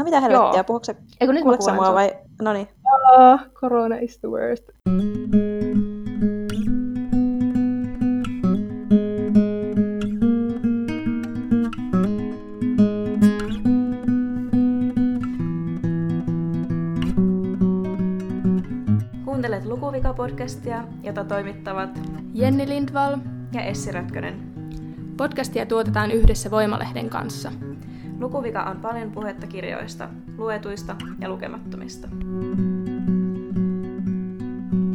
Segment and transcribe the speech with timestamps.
[0.00, 0.86] No mitä helvettiä, puhuuko
[1.20, 2.12] Eikö nyt kuuleeko mua vai?
[2.42, 2.68] No niin.
[3.16, 4.64] Ah, corona is the worst.
[19.24, 21.90] Kuuntelet Lukuvika-podcastia, jota toimittavat
[22.34, 23.16] Jenni Lindvall.
[23.52, 24.34] ja Essi Rötkönen.
[25.16, 27.52] Podcastia tuotetaan yhdessä Voimalehden kanssa.
[28.20, 30.08] Lukuvika on paljon puhetta kirjoista,
[30.38, 32.08] luetuista ja lukemattomista.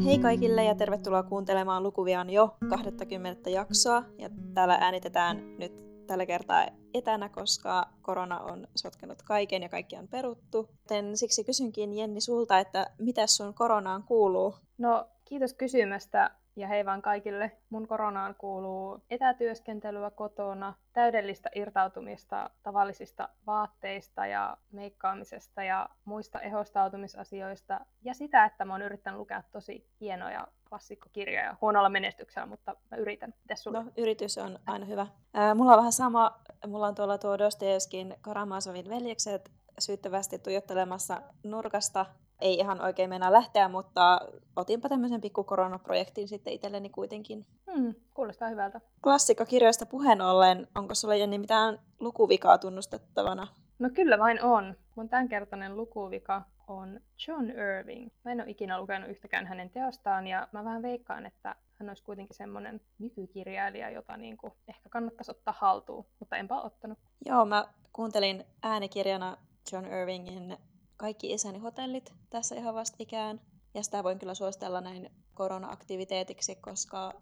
[0.06, 4.04] Hei kaikille ja tervetuloa kuuntelemaan Lukuvian jo 20 jaksoa.
[4.18, 10.08] Ja täällä äänitetään nyt tällä kertaa etänä, koska korona on sotkenut kaiken ja kaikki on
[10.08, 10.70] peruttu.
[10.82, 14.56] Joten siksi kysynkin Jenni sulta, että mitä sun koronaan kuuluu?
[14.78, 17.52] No, kiitos kysymästä ja hei vaan kaikille.
[17.70, 28.14] Mun koronaan kuuluu etätyöskentelyä kotona, täydellistä irtautumista tavallisista vaatteista ja meikkaamisesta ja muista ehostautumisasioista ja
[28.14, 33.34] sitä, että mä oon yrittänyt lukea tosi hienoja klassikkokirjoja huonolla menestyksellä, mutta mä yritän.
[33.44, 33.84] Mitäs sulla?
[33.84, 35.08] No, yritys on aina hyvä.
[35.34, 36.40] Ää, mulla on vähän sama.
[36.68, 42.06] Mulla on tuolla tuo Dostoevskin Karamazovin veljekset syyttävästi tuijottelemassa nurkasta.
[42.42, 44.20] Ei ihan oikein mennä lähteä, mutta
[44.56, 47.46] otinpa tämmöisen pikku koronaprojektin sitten itselleni kuitenkin.
[47.74, 48.82] Hmm, kuulostaa hyvältä.
[49.04, 53.48] Klassikkokirjoista puheen ollen, onko sulla Jenni mitään lukuvikaa tunnustettavana?
[53.80, 54.76] No kyllä vain on.
[54.96, 58.12] Mun tämänkertainen lukuvika on John Irving.
[58.26, 62.04] Mä en ole ikinä lukenut yhtäkään hänen teostaan ja mä vähän veikkaan, että hän olisi
[62.04, 67.00] kuitenkin semmoinen nykykirjailija, jota niin kuin ehkä kannattaisi ottaa haltuun, mutta enpä ottanut.
[67.26, 69.38] Joo, mä kuuntelin äänikirjana
[69.72, 70.58] John Irvingin
[70.98, 73.42] Kaikki isäni hotellit tässä ihan vastikään.
[73.74, 77.14] Ja sitä voin kyllä suositella näin korona-aktiviteetiksi, koska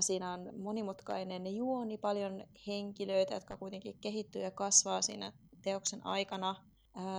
[0.00, 6.54] siinä on monimutkainen juoni, paljon henkilöitä, jotka kuitenkin kehittyy ja kasvaa siinä teoksen aikana.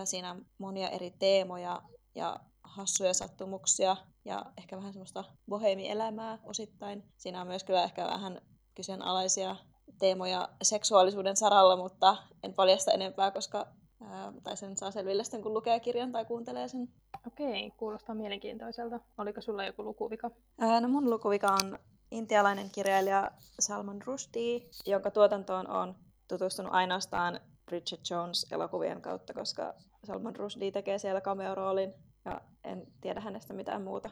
[0.04, 1.82] Siinä on monia eri teemoja
[2.16, 7.04] ja hassuja sattumuksia ja ehkä vähän semmoista boheemielämää osittain.
[7.18, 8.42] Siinä on myös kyllä ehkä vähän
[8.76, 9.56] kyseenalaisia
[10.00, 13.68] teemoja seksuaalisuuden saralla, mutta en paljasta enempää, koska
[14.12, 16.90] ää, tai sen saa selville sitten, kun lukee kirjan tai kuuntelee sen.
[17.28, 19.00] Okei, kuulostaa mielenkiintoiselta.
[19.18, 20.32] Oliko sulla joku lukuvika?
[20.60, 21.80] Ää, no mun lukuvika on
[22.12, 25.96] intialainen kirjailija Salman Rushdie, jonka tuotantoon on
[26.28, 31.94] tutustunut ainoastaan Bridget Jones-elokuvien kautta, koska Salman Rushdie tekee siellä cameo-roolin
[32.26, 34.10] ja en tiedä hänestä mitään muuta.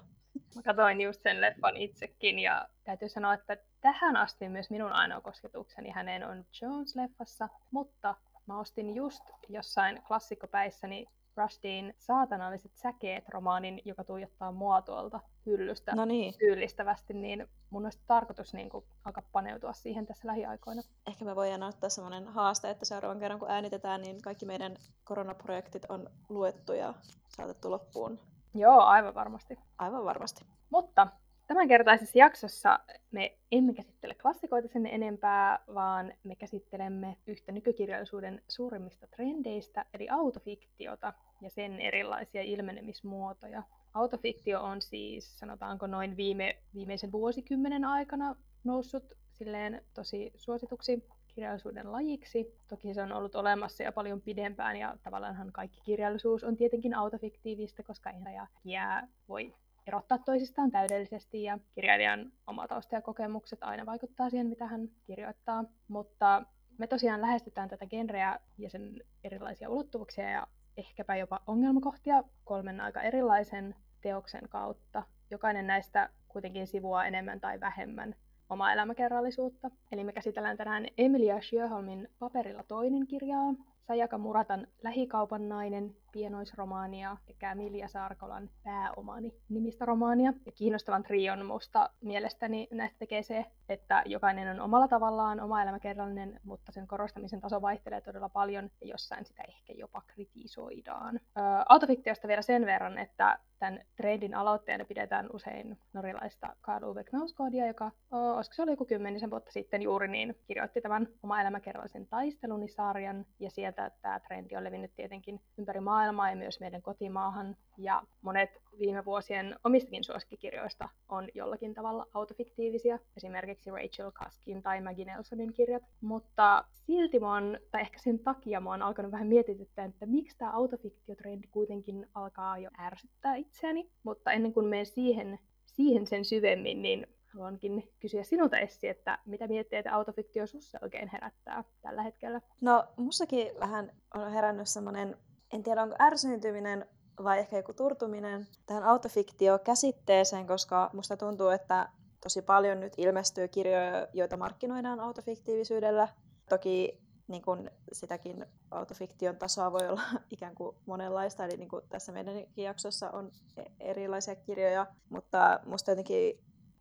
[0.56, 5.22] Mä katsoin just sen leffan itsekin ja täytyy sanoa, että tähän asti myös minun ainoa
[5.22, 8.16] kosketukseni häneen on Jones-leffassa, mutta
[8.51, 11.07] mä ostin just jossain klassikkopäissäni
[11.38, 18.00] Rushdien Saatanalliset säkeet romaanin, joka tuijottaa mua tuolta hyllystä No niin, syyllistävästi, niin mun olisi
[18.07, 20.81] tarkoitus niin kuin, alkaa paneutua siihen tässä lähiaikoina.
[21.07, 25.85] ehkä me voidaan ottaa sellainen haaste, että seuraavan kerran kun äänitetään, niin kaikki meidän koronaprojektit
[25.89, 26.94] on luettu ja
[27.28, 28.19] saatettu loppuun.
[28.53, 29.59] Joo, aivan varmasti.
[29.78, 30.45] Aivan varmasti.
[30.69, 31.07] Mutta
[31.51, 32.79] tämänkertaisessa jaksossa
[33.12, 41.13] me emme käsittele klassikoita sen enempää, vaan me käsittelemme yhtä nykykirjallisuuden suurimmista trendeistä, eli autofiktiota
[41.41, 43.63] ja sen erilaisia ilmenemismuotoja.
[43.94, 52.57] Autofiktio on siis, sanotaanko noin viime, viimeisen vuosikymmenen aikana noussut silleen tosi suosituksi kirjallisuuden lajiksi.
[52.68, 57.83] Toki se on ollut olemassa jo paljon pidempään ja tavallaanhan kaikki kirjallisuus on tietenkin autofiktiivista,
[57.83, 59.53] koska ei ja jää voi
[59.91, 65.63] erottaa toisistaan täydellisesti ja kirjailijan oma tausta ja kokemukset aina vaikuttaa siihen, mitä hän kirjoittaa.
[65.88, 66.44] Mutta
[66.78, 70.47] me tosiaan lähestytään tätä genreä ja sen erilaisia ulottuvuuksia ja
[70.78, 75.03] ehkäpä jopa ongelmakohtia kolmen aika erilaisen teoksen kautta.
[75.31, 78.16] Jokainen näistä kuitenkin sivuaa enemmän tai vähemmän
[78.50, 79.72] omaa elämäkerrallisuutta.
[79.91, 83.53] Eli me käsitellään tänään Emilia Sjöholmin Paperilla toinen kirjaa,
[83.88, 90.34] Sayaka Muratan Lähikaupan nainen, pienoisromaania sekä Milja Sarkolan Pääomani nimistä romaania.
[90.46, 96.40] Ja kiinnostavan trion musta mielestäni näistä tekee se, että jokainen on omalla tavallaan oma elämäkerrallinen,
[96.44, 101.16] mutta sen korostamisen taso vaihtelee todella paljon ja jossain sitä ehkä jopa kritisoidaan.
[101.16, 107.68] Ö, autofiktiosta vielä sen verran, että tämän trendin aloitteena pidetään usein norjalaista Karl Ove Knausgårdia,
[107.68, 112.07] joka, o, olisiko se oli joku kymmenisen vuotta sitten juuri niin, kirjoitti tämän oma elämäkerrallisen
[112.07, 118.03] taisteluni-sarjan, ja sieltä tämä trendi on levinnyt tietenkin ympäri maailmaa ja myös meidän kotimaahan, ja
[118.21, 118.50] monet
[118.80, 125.83] viime vuosien omistakin suosikkikirjoista on jollakin tavalla autofiktiivisia, esimerkiksi Rachel Kaskin tai Maggie Nelsonin kirjat,
[126.01, 130.38] mutta silti mä oon, tai ehkä sen takia mä oon alkanut vähän mietityttää, että miksi
[130.38, 136.81] tämä autofiktiotrendi kuitenkin alkaa jo ärsyttää itseäni, mutta ennen kuin menen siihen, siihen sen syvemmin,
[136.81, 142.42] niin haluankin kysyä sinulta Essi, että mitä miettii, että autofiktio sussa oikein herättää tällä hetkellä?
[142.62, 145.18] No, mussakin vähän on herännyt semmoinen
[145.53, 146.86] en tiedä onko ärsyyntyminen
[147.24, 151.89] vai ehkä joku turtuminen tähän autofiktio-käsitteeseen, koska musta tuntuu, että
[152.24, 156.07] tosi paljon nyt ilmestyy kirjoja, joita markkinoidaan autofiktiivisyydellä.
[156.50, 160.01] Toki niin kun sitäkin autofiktion tasoa voi olla
[160.31, 165.92] ikään kuin monenlaista, eli niin kuin tässä meidän jaksossa on e- erilaisia kirjoja, mutta musta
[165.92, 166.39] jotenkin,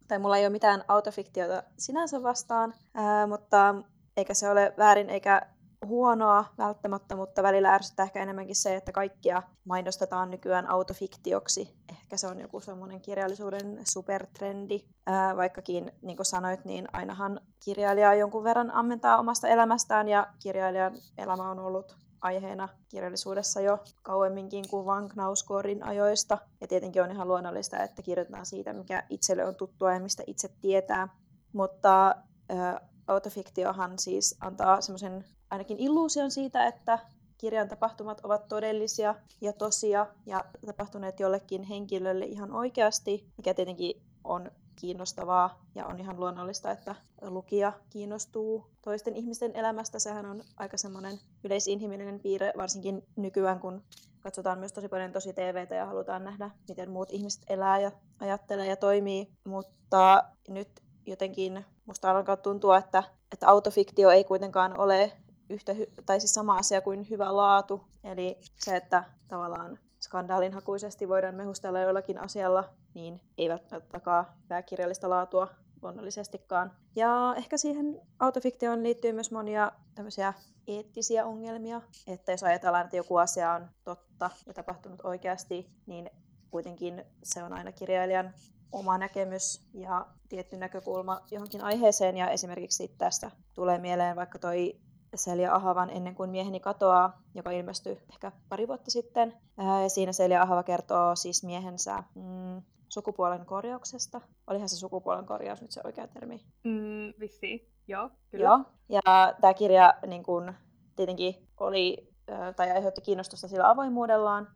[0.09, 3.75] tai mulla ei ole mitään autofiktiota sinänsä vastaan, ää, mutta
[4.17, 5.43] eikä se ole väärin eikä
[5.87, 11.77] huonoa välttämättä, mutta välillä ärsyttää ehkä enemmänkin se, että kaikkia mainostetaan nykyään autofiktioksi.
[11.89, 14.81] Ehkä se on joku semmoinen kirjallisuuden supertrendi.
[15.07, 20.95] Ää, vaikkakin, niin kuin sanoit, niin ainahan kirjailija jonkun verran ammentaa omasta elämästään ja kirjailijan
[21.19, 26.39] elämä on ollut aiheena kirjallisuudessa jo kauemminkin kuin Van Knauskoorin ajoista.
[26.61, 30.49] Ja tietenkin on ihan luonnollista, että kirjoitetaan siitä, mikä itselle on tuttua ja mistä itse
[30.61, 31.09] tietää.
[31.53, 32.15] Mutta
[32.49, 36.99] ää, autofiktiohan siis antaa semmoisen ainakin illuusion siitä, että
[37.39, 44.51] kirjan tapahtumat ovat todellisia ja tosia ja tapahtuneet jollekin henkilölle ihan oikeasti, mikä tietenkin on
[44.77, 49.99] kiinnostavaa ja on ihan luonnollista, että lukija kiinnostuu toisten ihmisten elämästä.
[49.99, 53.83] Sehän on aika semmoinen yleisinhimillinen piirre, varsinkin nykyään, kun
[54.21, 58.67] katsotaan myös tosi paljon tosi TVtä ja halutaan nähdä, miten muut ihmiset elää ja ajattelee
[58.67, 59.29] ja toimii.
[59.45, 60.69] Mutta nyt
[61.07, 63.03] jotenkin musta alkaa tuntua, että,
[63.33, 65.13] että autofiktio ei kuitenkaan ole
[65.51, 67.85] yhtä hy- tai siis sama asia kuin hyvä laatu.
[68.05, 72.65] Eli se, että tavallaan skandaalinhakuisesti voidaan mehustella jollakin asialla,
[72.95, 75.49] niin ei välttämättä takaa hyvää kirjallista laatua
[75.83, 76.73] luonnollisestikaan.
[76.97, 80.35] Ja ehkä siihen autofiktioon liittyy myös monia tämmöisiä
[80.67, 86.11] eettisiä ongelmia, että jos ajatellaan, että joku asia on totta ja tapahtunut oikeasti, niin
[86.51, 88.35] kuitenkin se on aina kirjailijan
[88.73, 92.17] oma näkemys ja tietty näkökulma johonkin aiheeseen.
[92.17, 94.81] Ja esimerkiksi tästä tulee mieleen vaikka toi
[95.15, 99.35] Selja Ahavan Ennen kuin mieheni katoaa, joka ilmestyi ehkä pari vuotta sitten.
[99.83, 104.21] Ja siinä Selja Ahava kertoo siis miehensä mm, sukupuolen korjauksesta.
[104.47, 106.45] Olihan se sukupuolen korjaus nyt se oikea termi?
[106.65, 108.45] Mm, vissi, joo, kyllä.
[108.45, 110.55] Joo, ja tämä kirja niin kun,
[110.97, 112.10] tietenkin oli
[112.57, 114.49] tai aiheutti kiinnostusta sillä avoimuudellaan,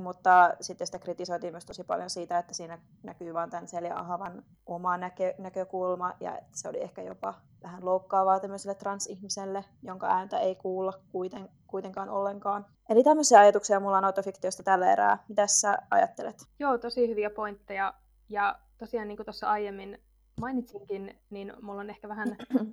[0.00, 4.42] mutta sitten sitä kritisoitiin myös tosi paljon siitä, että siinä näkyy vain tämän Selja Ahavan
[4.66, 10.54] oma näkö, näkökulma ja se oli ehkä jopa vähän loukkaavaa tämmöiselle transihmiselle, jonka ääntä ei
[10.54, 12.66] kuulla kuiten, kuitenkaan ollenkaan.
[12.88, 15.24] Eli tämmöisiä ajatuksia mulla on autofiktiosta tällä erää.
[15.28, 16.36] Mitä sä ajattelet?
[16.58, 17.94] Joo, tosi hyviä pointteja.
[18.28, 19.98] Ja tosiaan niin kuin tuossa aiemmin
[20.40, 22.28] mainitsinkin, niin mulla on ehkä vähän
[22.60, 22.66] uh,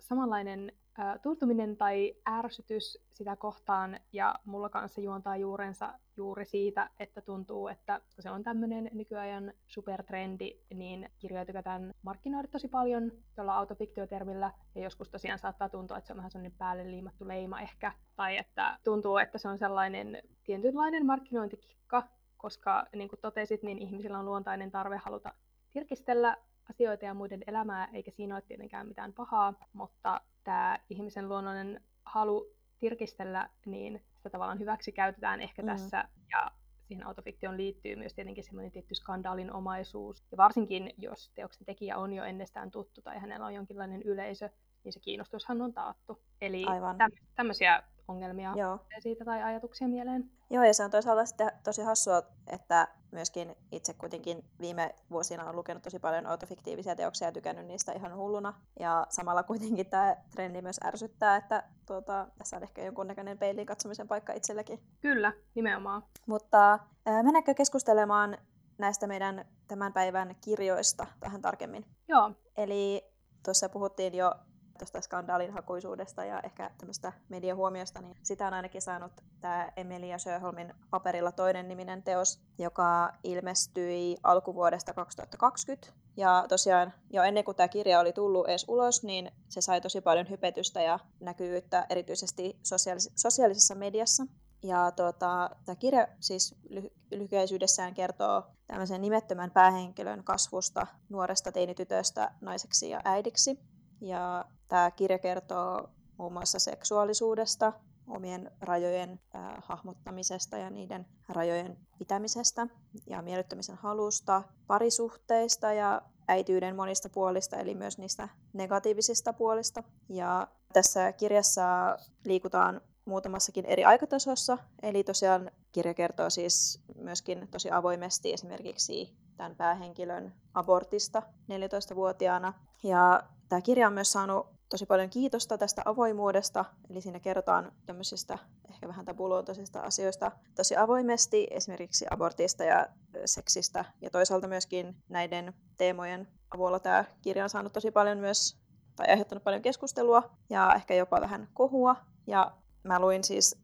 [0.00, 0.72] samanlainen
[1.22, 8.00] turtuminen tai ärsytys sitä kohtaan, ja mulla kanssa juontaa juurensa juuri siitä, että tuntuu, että
[8.14, 14.82] kun se on tämmöinen nykyajan supertrendi, niin kirjoja tykätään markkinoida tosi paljon jolla autofiktiotermillä, ja
[14.82, 18.78] joskus tosiaan saattaa tuntua, että se on vähän sellainen päälle liimattu leima ehkä, tai että
[18.84, 22.02] tuntuu, että se on sellainen tietynlainen markkinointikikka,
[22.36, 25.34] koska niin kuin totesit, niin ihmisillä on luontainen tarve haluta
[25.70, 26.36] tirkistellä
[26.70, 32.54] asioita ja muiden elämää, eikä siinä ole tietenkään mitään pahaa, mutta tämä ihmisen luonnollinen halu
[32.78, 35.66] tirkistellä, niin sitä tavallaan hyväksi käytetään ehkä mm.
[35.66, 36.50] tässä, ja
[36.88, 42.24] siihen autofiktioon liittyy myös tietenkin semmoinen tietty skandaalinomaisuus, ja varsinkin jos teoksen tekijä on jo
[42.24, 44.50] ennestään tuttu tai hänellä on jonkinlainen yleisö,
[44.84, 46.22] niin se kiinnostushan on taattu.
[46.40, 46.96] Eli Aivan.
[47.34, 47.82] tämmöisiä
[48.12, 48.78] ongelmia Joo.
[48.98, 50.30] siitä tai ajatuksia mieleen.
[50.50, 55.56] Joo, ja se on toisaalta sitten tosi hassua, että myöskin itse kuitenkin viime vuosina on
[55.56, 58.54] lukenut tosi paljon autofiktiivisia teoksia ja tykännyt niistä ihan hulluna.
[58.80, 64.08] Ja samalla kuitenkin tämä trendi myös ärsyttää, että tuota, tässä on ehkä jonkunnäköinen peiliin katsomisen
[64.08, 64.80] paikka itselläkin.
[65.00, 66.02] Kyllä, nimenomaan.
[66.26, 68.38] Mutta äh, mennäänkö keskustelemaan
[68.78, 71.84] näistä meidän tämän päivän kirjoista tähän tarkemmin?
[72.08, 72.30] Joo.
[72.56, 73.04] Eli
[73.44, 74.34] tuossa puhuttiin jo
[74.82, 81.32] tuosta skandaalinhakuisuudesta ja ehkä tämmöistä mediahuomiosta, niin sitä on ainakin saanut tämä Emilia Sjöholmin paperilla
[81.32, 85.92] toinen niminen teos, joka ilmestyi alkuvuodesta 2020.
[86.16, 90.00] Ja tosiaan jo ennen kuin tämä kirja oli tullut edes ulos, niin se sai tosi
[90.00, 94.26] paljon hypetystä ja näkyvyyttä erityisesti sosiaalis- sosiaalisessa mediassa.
[94.62, 102.90] Ja tuota, tämä kirja siis ly- lyhkäisyydessään kertoo tämmöisen nimettömän päähenkilön kasvusta nuoresta teinitytöstä naiseksi
[102.90, 103.71] ja äidiksi.
[104.02, 107.72] Ja tämä kirja kertoo muun muassa seksuaalisuudesta,
[108.06, 112.66] omien rajojen äh, hahmottamisesta ja niiden rajojen pitämisestä
[113.06, 119.82] ja miellyttämisen halusta, parisuhteista ja äityyden monista puolista, eli myös niistä negatiivisista puolista.
[120.08, 128.32] Ja tässä kirjassa liikutaan muutamassakin eri aikatasossa, eli tosiaan kirja kertoo siis myöskin tosi avoimesti
[128.32, 132.52] esimerkiksi tämän päähenkilön abortista 14-vuotiaana.
[132.82, 138.38] Ja tämä kirja on myös saanut tosi paljon kiitosta tästä avoimuudesta, eli siinä kerrotaan tämmöisistä
[138.70, 142.86] ehkä vähän tabulointoisista asioista tosi avoimesti, esimerkiksi abortista ja
[143.24, 143.84] seksistä.
[144.00, 148.56] Ja toisaalta myöskin näiden teemojen avulla tämä kirja on saanut tosi paljon myös,
[148.96, 151.96] tai aiheuttanut paljon keskustelua ja ehkä jopa vähän kohua.
[152.26, 153.56] Ja mä luin siis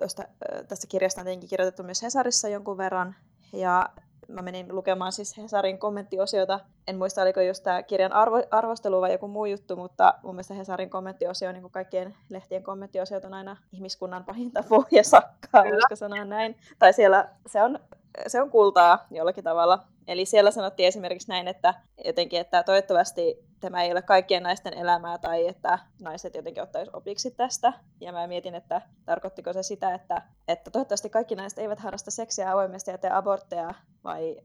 [0.00, 0.22] tosta,
[0.68, 3.16] tästä kirjasta on tietenkin kirjoitettu myös Hesarissa jonkun verran,
[3.52, 3.88] ja
[4.28, 6.60] mä menin lukemaan siis Hesarin kommenttiosiota.
[6.86, 10.54] En muista, oliko just tämä kirjan arvo, arvostelu vai joku muu juttu, mutta mun mielestä
[10.54, 16.56] Hesarin kommenttiosio, niin kuin kaikkien lehtien kommenttiosiot on aina ihmiskunnan pahinta pohjasakkaa, koska sanoa näin.
[16.78, 17.78] Tai siellä se on,
[18.26, 19.78] se on kultaa jollakin tavalla.
[20.06, 25.18] Eli siellä sanottiin esimerkiksi näin, että jotenkin, että toivottavasti tämä ei ole kaikkien naisten elämää
[25.18, 27.72] tai että naiset jotenkin ottaisi opiksi tästä.
[28.00, 32.52] Ja mä mietin, että tarkoittiko se sitä, että, että toivottavasti kaikki naiset eivät harrasta seksiä
[32.52, 34.36] avoimesti ja tee abortteja vai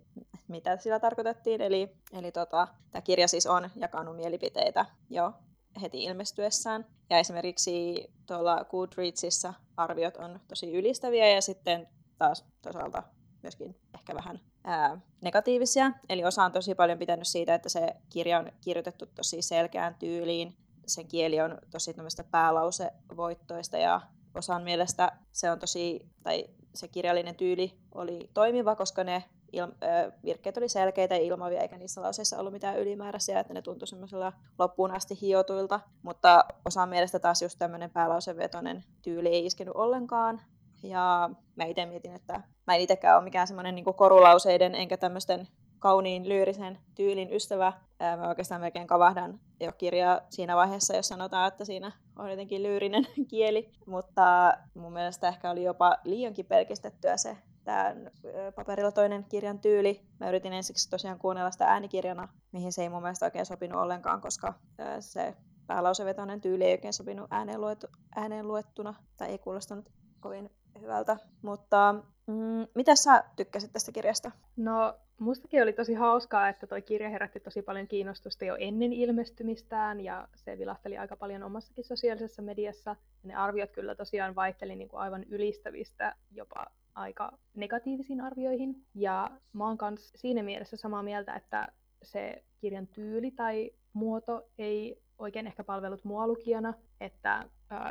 [0.47, 1.61] mitä sillä tarkoitettiin.
[1.61, 5.33] Eli, eli tota, tämä kirja siis on jakanut mielipiteitä jo
[5.81, 6.85] heti ilmestyessään.
[7.09, 13.03] Ja esimerkiksi tuolla Goodreadsissa arviot on tosi ylistäviä ja sitten taas toisaalta
[13.43, 15.91] myöskin ehkä vähän ää, negatiivisia.
[16.09, 20.55] Eli osa on tosi paljon pitänyt siitä, että se kirja on kirjoitettu tosi selkeään tyyliin.
[20.87, 21.95] Sen kieli on tosi
[22.31, 24.01] päälausevoittoista ja
[24.35, 29.23] osan mielestä se on tosi, tai se kirjallinen tyyli oli toimiva, koska ne
[29.55, 33.87] il- virkkeet oli selkeitä ja ilmavia, eikä niissä lauseissa ollut mitään ylimääräisiä, että ne tuntui
[33.87, 35.79] semmoisella loppuun asti hiotuilta.
[36.01, 40.41] Mutta osan mielestä taas just tämmöinen päälausevetoinen tyyli ei iskenyt ollenkaan,
[40.83, 45.47] ja mä itse mietin, että mä en itsekään ole mikään semmoinen niin korulauseiden enkä tämmöisten
[45.79, 47.73] kauniin lyyrisen tyylin ystävä.
[48.17, 53.07] Mä oikeastaan melkein kavahdan jo kirjaa siinä vaiheessa, jos sanotaan, että siinä on jotenkin lyyrinen
[53.29, 53.71] kieli.
[53.85, 58.11] Mutta mun mielestä ehkä oli jopa liiankin pelkistettyä se tämän
[58.55, 60.01] paperilla toinen kirjan tyyli.
[60.19, 64.21] Mä yritin ensiksi tosiaan kuunnella sitä äänikirjana, mihin se ei mun mielestä oikein sopinut ollenkaan,
[64.21, 64.53] koska
[64.99, 65.35] se
[65.67, 70.49] päälausevetoinen tyyli ei oikein sopinut ääneen, luettu, ääneen luettuna tai ei kuulostanut kovin
[70.81, 71.17] hyvältä.
[71.41, 71.95] Mutta
[72.27, 74.31] mm, mitä sä tykkäsit tästä kirjasta?
[74.57, 80.01] No, mustakin oli tosi hauskaa, että toi kirja herätti tosi paljon kiinnostusta jo ennen ilmestymistään,
[80.01, 82.89] ja se vilahteli aika paljon omassakin sosiaalisessa mediassa.
[83.23, 88.85] Ja ne arviot kyllä tosiaan vaihteli niin kuin aivan ylistävistä jopa aika negatiivisiin arvioihin.
[88.95, 91.67] Ja mä oon kans siinä mielessä samaa mieltä, että
[92.03, 97.49] se kirjan tyyli tai muoto ei oikein ehkä palvellut mua lukijana, että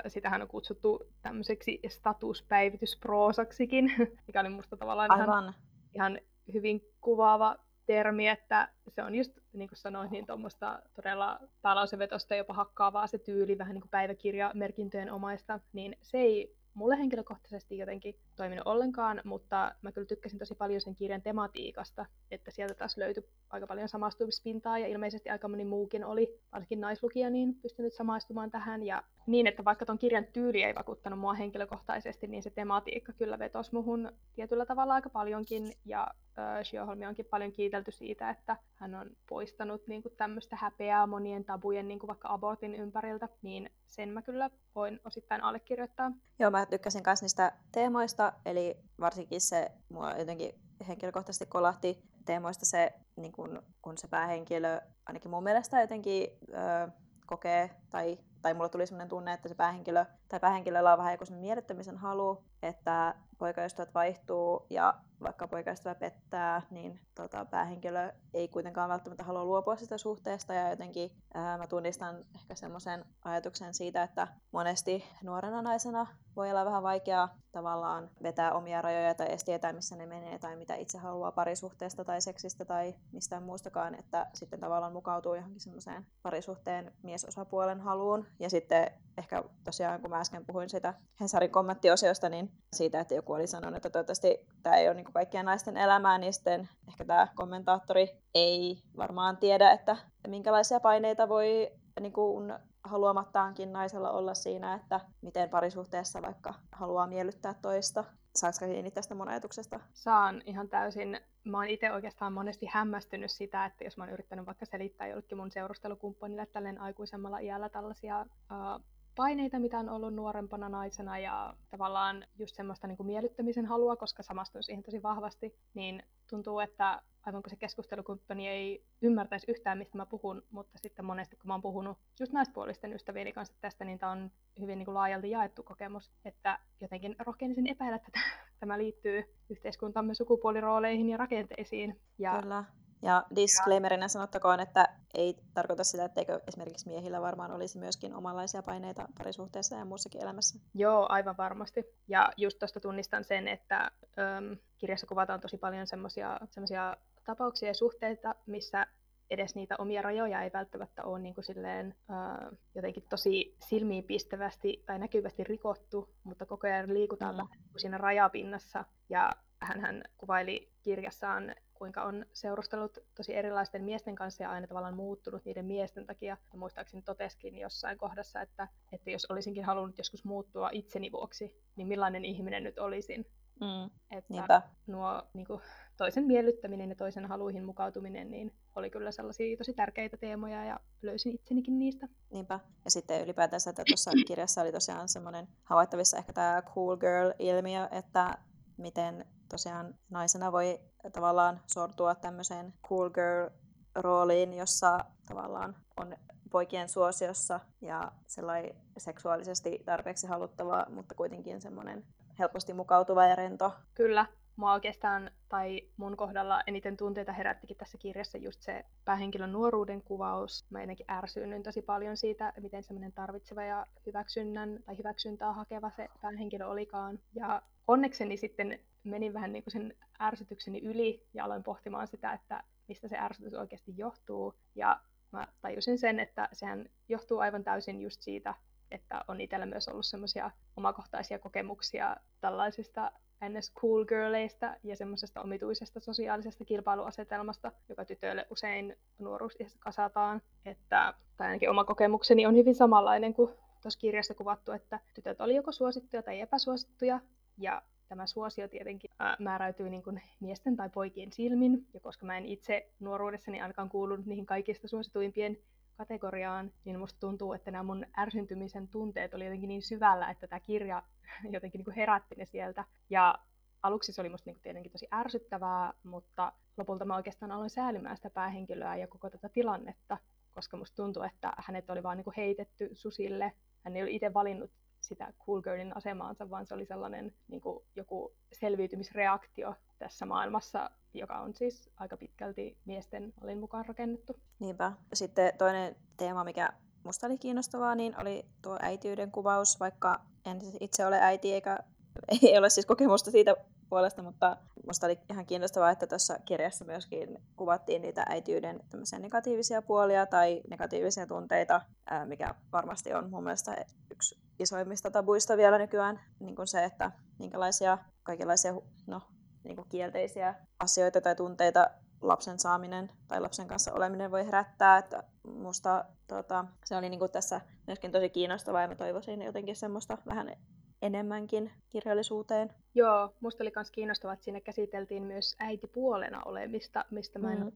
[0.08, 3.92] sitähän on kutsuttu tämmöiseksi statuspäivitysproosaksikin,
[4.26, 5.54] mikä oli musta tavallaan ihan,
[5.94, 6.18] ihan
[6.52, 7.56] hyvin kuvaava
[7.86, 13.18] termi, että se on just, niin kuin sanoin, niin tuommoista todella päälausevetosta jopa hakkaavaa se
[13.18, 19.74] tyyli, vähän niin kuin päiväkirjamerkintöjen omaista, niin se ei mulle henkilökohtaisesti jotenkin toiminut ollenkaan, mutta
[19.82, 24.78] mä kyllä tykkäsin tosi paljon sen kirjan tematiikasta, että sieltä taas löytyi aika paljon samastumispintaa
[24.78, 28.82] ja ilmeisesti aika moni muukin oli, varsinkin naislukija, niin pystynyt samaistumaan tähän.
[28.82, 33.38] Ja niin, että vaikka ton kirjan tyyli ei vakuuttanut mua henkilökohtaisesti, niin se tematiikka kyllä
[33.38, 35.72] vetosi muhun tietyllä tavalla aika paljonkin.
[35.84, 36.06] Ja
[36.38, 41.44] äh, Shioholmi onkin paljon kiitelty siitä, että hän on poistanut niin kuin tämmöistä häpeää monien
[41.44, 46.12] tabujen, niin kuin vaikka abortin ympäriltä, niin sen mä kyllä voin osittain allekirjoittaa.
[46.38, 50.54] Joo, mä tykkäsin myös niistä teemoista, eli varsinkin se mua jotenkin
[50.88, 56.88] henkilökohtaisesti kolahti teemoista se, niin kun, kun se päähenkilö ainakin mun mielestä jotenkin ö,
[57.26, 61.24] kokee, tai, tai mulla tuli sellainen tunne, että se päähenkilö, tai päähenkilöllä on vähän joku
[61.30, 69.24] miellyttämisen halu, että poikaystävät vaihtuu ja vaikka poikaystävä pettää, niin tota, päähenkilö ei kuitenkaan välttämättä
[69.24, 70.54] halua luopua sitä suhteesta.
[70.54, 76.06] Ja jotenkin ää, mä tunnistan ehkä semmoisen ajatuksen siitä, että monesti nuorena naisena
[76.36, 80.56] voi olla vähän vaikeaa tavallaan vetää omia rajoja tai edes tietää, missä ne menee tai
[80.56, 86.06] mitä itse haluaa parisuhteesta tai seksistä tai mistään muustakaan, että sitten tavallaan mukautuu johonkin semmoiseen
[86.22, 88.26] parisuhteen miesosapuolen haluun.
[88.38, 93.32] Ja sitten ehkä tosiaan, kun mä äsken puhuin sitä Hensarin kommenttiosiosta, niin siitä, että joku
[93.32, 97.28] oli sanonut, että toivottavasti tämä ei ole niin kaikkien naisten elämää, niin sitten ehkä tämä
[97.34, 99.96] kommentaattori ei varmaan tiedä, että
[100.26, 107.54] minkälaisia paineita voi niin kuin haluamattaankin naisella olla siinä, että miten parisuhteessa vaikka haluaa miellyttää
[107.54, 108.04] toista.
[108.34, 109.80] Saatko kiinni tästä mun ajatuksesta?
[109.92, 111.20] Saan ihan täysin.
[111.44, 115.38] Mä oon itse oikeastaan monesti hämmästynyt sitä, että jos mä oon yrittänyt vaikka selittää jollekin
[115.38, 118.84] mun seurustelukumppanille tälleen aikuisemmalla iällä tällaisia uh,
[119.18, 124.22] paineita, mitä on ollut nuorempana naisena ja tavallaan just semmoista niin kuin miellyttämisen halua, koska
[124.22, 129.96] samastuin siihen tosi vahvasti, niin tuntuu, että aivan kuin se keskustelukumppani ei ymmärtäisi yhtään, mistä
[129.96, 133.98] mä puhun, mutta sitten monesti kun mä oon puhunut just naispuolisten ystävieni kanssa tästä, niin
[133.98, 138.20] tämä on hyvin niin kuin laajalti jaettu kokemus, että jotenkin rohkenisin epäillä, että
[138.60, 142.00] tämä liittyy yhteiskuntamme sukupuolirooleihin ja rakenteisiin.
[142.18, 142.64] Ja Kyllä
[143.02, 149.08] Ja disclaimerina sanottakoon, että ei tarkoita sitä, etteikö esimerkiksi miehillä varmaan olisi myöskin omanlaisia paineita
[149.18, 150.58] parisuhteessa ja muussakin elämässä.
[150.74, 151.84] Joo, aivan varmasti.
[152.08, 158.34] Ja just tuosta tunnistan sen, että äm, kirjassa kuvataan tosi paljon semmoisia tapauksia ja suhteita,
[158.46, 158.86] missä
[159.30, 164.82] edes niitä omia rajoja ei välttämättä ole niin kuin silleen, uh, jotenkin tosi silmiin pistävästi
[164.86, 167.38] tai näkyvästi rikottu, mutta koko ajan liikutaan mm.
[167.38, 168.84] vähän niin siinä rajapinnassa.
[169.08, 175.44] Ja hän kuvaili kirjassaan, kuinka on seurustellut tosi erilaisten miesten kanssa ja aina tavallaan muuttunut
[175.44, 176.36] niiden miesten takia.
[176.52, 181.88] Ja muistaakseni toteskin jossain kohdassa, että, että jos olisinkin halunnut joskus muuttua itseni vuoksi, niin
[181.88, 183.26] millainen ihminen nyt olisin.
[183.60, 184.62] Mm, että niinpä.
[184.86, 185.60] nuo niin kuin,
[185.96, 191.34] toisen miellyttäminen ja toisen haluihin mukautuminen niin oli kyllä sellaisia tosi tärkeitä teemoja ja löysin
[191.34, 192.08] itsenikin niistä.
[192.30, 192.60] Niinpä.
[192.84, 198.38] Ja sitten ylipäätänsä, että tuossa kirjassa oli tosiaan semmoinen havaittavissa ehkä tämä cool girl-ilmiö, että
[198.76, 200.80] miten tosiaan naisena voi
[201.12, 203.50] tavallaan sortua tämmöiseen cool girl
[203.94, 206.16] rooliin, jossa tavallaan on
[206.50, 212.04] poikien suosiossa ja sellainen seksuaalisesti tarpeeksi haluttava, mutta kuitenkin semmoinen
[212.38, 213.72] helposti mukautuva ja rento.
[213.94, 214.26] Kyllä,
[214.56, 220.66] mua oikeastaan, tai mun kohdalla eniten tunteita herättikin tässä kirjassa just se päähenkilön nuoruuden kuvaus.
[220.70, 226.08] Mä ennenkin ärsyynnyin tosi paljon siitä, miten semmoinen tarvitseva ja hyväksynnän tai hyväksyntää hakeva se
[226.22, 227.18] päähenkilö olikaan.
[227.34, 232.62] Ja onnekseni sitten menin vähän niin kuin sen ärsytykseni yli ja aloin pohtimaan sitä, että
[232.88, 234.54] mistä se ärsytys oikeasti johtuu.
[234.74, 235.00] Ja
[235.32, 238.54] mä tajusin sen, että sehän johtuu aivan täysin just siitä,
[238.90, 243.12] että on itsellä myös ollut semmoisia omakohtaisia kokemuksia tällaisista
[243.48, 243.72] ns.
[243.74, 250.42] cool girleista ja semmoisesta omituisesta sosiaalisesta kilpailuasetelmasta, joka tytöille usein nuoruusiässä kasataan.
[250.64, 253.50] Että, tai ainakin oma kokemukseni on hyvin samanlainen kuin
[253.82, 257.20] tuossa kirjassa kuvattu, että tytöt oli joko suosittuja tai epäsuosittuja,
[257.58, 262.38] ja tämä suosio tietenkin ää, määräytyy niin kuin miesten tai poikien silmin, ja koska mä
[262.38, 265.58] en itse nuoruudessani ainakaan kuulunut niihin kaikista suosituimpien
[265.96, 270.60] kategoriaan, niin musta tuntuu, että nämä mun ärsyntymisen tunteet oli jotenkin niin syvällä, että tämä
[270.60, 271.02] kirja
[271.54, 272.84] jotenkin niin kuin herätti ne sieltä.
[273.10, 273.38] Ja
[273.82, 278.30] aluksi se oli musta niin tietenkin tosi ärsyttävää, mutta lopulta mä oikeastaan aloin säälymään sitä
[278.30, 280.18] päähenkilöä ja koko tätä tilannetta,
[280.50, 283.52] koska musta tuntui, että hänet oli vaan niin kuin heitetty susille.
[283.84, 287.84] Hän ei ollut itse valinnut sitä cool girlin asemaansa, vaan se oli sellainen niin kuin
[287.96, 294.40] joku selviytymisreaktio tässä maailmassa, joka on siis aika pitkälti miesten olin mukaan rakennettu.
[294.58, 294.92] Niinpä.
[295.12, 296.72] Sitten toinen teema, mikä
[297.04, 301.78] musta oli kiinnostavaa, niin oli tuo äitiyden kuvaus, vaikka en siis itse ole äiti eikä
[302.42, 303.56] ei ole siis kokemusta siitä
[303.88, 304.56] puolesta, mutta
[304.86, 308.80] musta oli ihan kiinnostavaa, että tuossa kirjassa myöskin kuvattiin niitä äitiyden
[309.18, 311.80] negatiivisia puolia tai negatiivisia tunteita,
[312.24, 317.98] mikä varmasti on mun mielestä yksi isoimmista tabuista vielä nykyään, niin kuin se, että minkälaisia
[318.22, 318.74] kaikenlaisia
[319.06, 319.22] no,
[319.64, 321.90] niin kuin kielteisiä asioita tai tunteita
[322.20, 324.98] lapsen saaminen tai lapsen kanssa oleminen voi herättää.
[324.98, 329.76] Että musta tota, se oli niin kuin tässä myöskin tosi kiinnostavaa ja mä toivoisin jotenkin
[329.76, 330.56] semmoista vähän
[331.02, 332.74] enemmänkin kirjallisuuteen.
[332.94, 337.72] Joo, musta oli myös kiinnostavaa, että siinä käsiteltiin myös äitipuolena olemista, mistä mä en mm.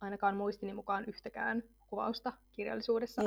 [0.00, 3.22] ainakaan muistini mukaan yhtäkään kuvausta kirjallisuudessa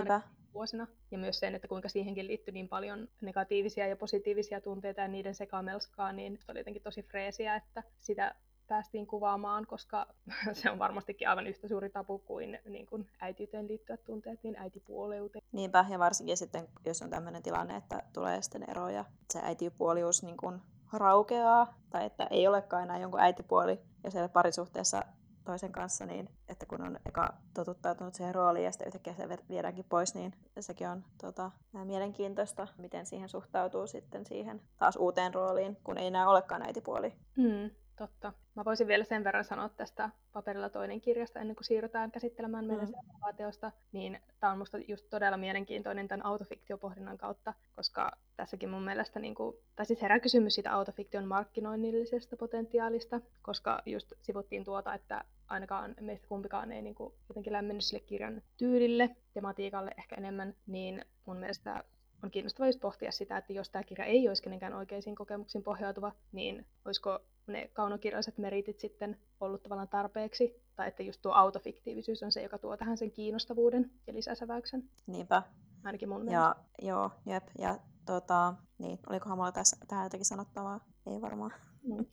[0.53, 0.87] vuosina.
[1.11, 5.35] Ja myös sen, että kuinka siihenkin liittyy niin paljon negatiivisia ja positiivisia tunteita ja niiden
[5.35, 8.35] sekamelskaa, niin oli jotenkin tosi freesiä, että sitä
[8.67, 10.07] päästiin kuvaamaan, koska
[10.53, 15.43] se on varmastikin aivan yhtä suuri tapu kuin, niin kuin äitiyteen liittyvät tunteet, niin äitipuoleuteen.
[15.51, 20.23] Niinpä, ja varsinkin sitten, jos on tämmöinen tilanne, että tulee sitten ero ja se äitipuolius
[20.23, 20.61] niin kuin
[20.93, 25.01] raukeaa, tai että ei olekaan enää jonkun äitipuoli, ja siellä parisuhteessa
[25.45, 29.85] toisen kanssa, niin että kun on eka totuttautunut siihen rooliin ja sitten yhtäkkiä se viedäänkin
[29.89, 31.51] pois, niin sekin on tota,
[31.83, 37.13] mielenkiintoista, miten siihen suhtautuu sitten siihen taas uuteen rooliin, kun ei enää olekaan äitipuoli.
[37.35, 37.69] Mm.
[38.01, 38.33] Totta.
[38.55, 42.85] Mä voisin vielä sen verran sanoa tästä paperilla toinen kirjasta ennen kuin siirrytään käsittelemään meidän
[42.85, 42.91] mm.
[42.91, 48.83] seuraavaa teosta, niin tämä on musta just todella mielenkiintoinen tämän autofiktiopohdinnan kautta, koska tässäkin mun
[48.83, 54.93] mielestä, niin kuin, tai siis herää kysymys siitä autofiktion markkinoinnillisesta potentiaalista, koska just sivuttiin tuota,
[54.93, 60.55] että ainakaan meistä kumpikaan ei niin kuin, jotenkin lämmennyt sille kirjan tyylille, tematiikalle ehkä enemmän,
[60.67, 61.83] niin mun mielestä
[62.23, 66.11] on kiinnostavaa just pohtia sitä, että jos tämä kirja ei olisi kenenkään oikeisiin kokemuksiin pohjautuva,
[66.31, 72.31] niin olisiko ne kaunokirjalliset meritit sitten ollut tavallaan tarpeeksi, tai että just tuo autofiktiivisyys on
[72.31, 74.89] se, joka tuo tähän sen kiinnostavuuden ja lisäsäväyksen.
[75.07, 75.43] Niinpä.
[75.83, 76.55] Ainakin mun mielestä.
[76.81, 77.43] Ja, joo, jep.
[77.59, 80.79] Ja tota, niin, olikohan mulla tässä, tähän jotakin sanottavaa?
[81.05, 81.51] Ei varmaan.
[81.83, 82.05] Mm.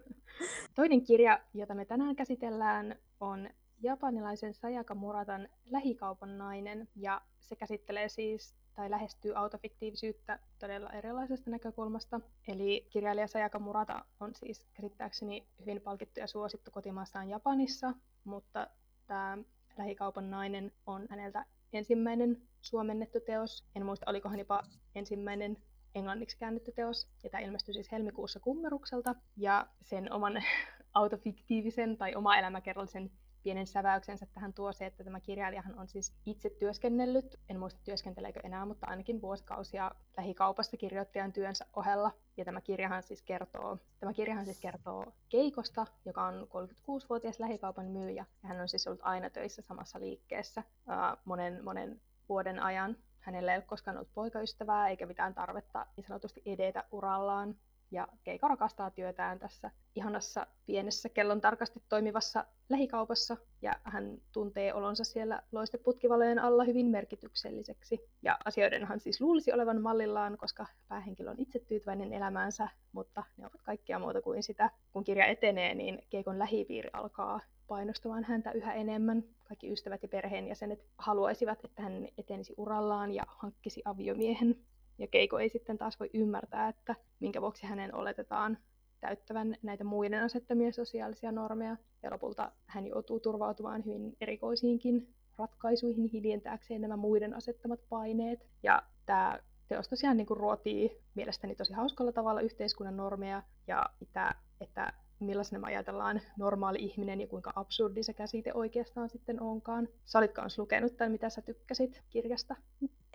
[0.74, 3.50] Toinen kirja, jota me tänään käsitellään, on
[3.80, 12.20] japanilaisen Sayaka Muratan Lähikaupan nainen, ja se käsittelee siis tai lähestyy autofiktiivisyyttä todella erilaisesta näkökulmasta.
[12.48, 18.66] Eli kirjailija Sayaka Murata on siis käsittääkseni hyvin palkittu ja suosittu kotimaassaan Japanissa, mutta
[19.06, 19.38] tämä
[19.78, 23.64] lähikaupan nainen on häneltä ensimmäinen suomennettu teos.
[23.74, 24.62] En muista, olikohan jopa
[24.94, 25.56] ensimmäinen
[25.94, 27.08] englanniksi käännetty teos.
[27.24, 29.14] Ja tämä ilmestyi siis helmikuussa Kummerukselta.
[29.36, 30.42] Ja sen oman
[30.94, 33.10] autofiktiivisen tai oma elämäkerrallisen
[33.46, 38.40] pienen säväyksensä tähän tuo se, että tämä kirjailijahan on siis itse työskennellyt, en muista työskenteleekö
[38.44, 42.10] enää, mutta ainakin vuosikausia lähikaupassa kirjoittajan työnsä ohella.
[42.36, 48.26] Ja tämä kirjahan siis kertoo, tämä kirjahan siis kertoo Keikosta, joka on 36-vuotias lähikaupan myyjä.
[48.42, 52.96] Ja hän on siis ollut aina töissä samassa liikkeessä uh, monen, monen vuoden ajan.
[53.20, 57.56] Hänellä ei ole koskaan ollut poikaystävää eikä mitään tarvetta niin sanotusti edetä urallaan.
[57.90, 65.04] Ja Keiko rakastaa työtään tässä ihanassa pienessä kellon tarkasti toimivassa lähikaupassa ja hän tuntee olonsa
[65.04, 68.00] siellä loisteputkivalojen alla hyvin merkitykselliseksi.
[68.22, 73.62] Ja asioidenhan siis luulisi olevan mallillaan, koska päähenkilö on itse tyytyväinen elämäänsä, mutta ne ovat
[73.62, 74.70] kaikkia muuta kuin sitä.
[74.92, 79.24] Kun kirja etenee, niin Keikon lähipiiri alkaa painostamaan häntä yhä enemmän.
[79.44, 84.56] Kaikki ystävät ja perheenjäsenet haluaisivat, että hän etenisi urallaan ja hankkisi aviomiehen.
[84.98, 88.58] Ja Keiko ei sitten taas voi ymmärtää, että minkä vuoksi hänen oletetaan
[89.00, 91.76] täyttävän näitä muiden asettamia sosiaalisia normeja.
[92.02, 98.46] Ja lopulta hän joutuu turvautumaan hyvin erikoisiinkin ratkaisuihin hiljentääkseen nämä muiden asettamat paineet.
[98.62, 104.34] Ja tämä teos tosiaan niin kuin ruotii mielestäni tosi hauskalla tavalla yhteiskunnan normeja ja mitä,
[104.60, 109.88] että millaisena me ajatellaan normaali ihminen ja kuinka absurdi se käsite oikeastaan sitten onkaan.
[110.04, 112.56] Sä olit lukenut tai mitä sä tykkäsit kirjasta?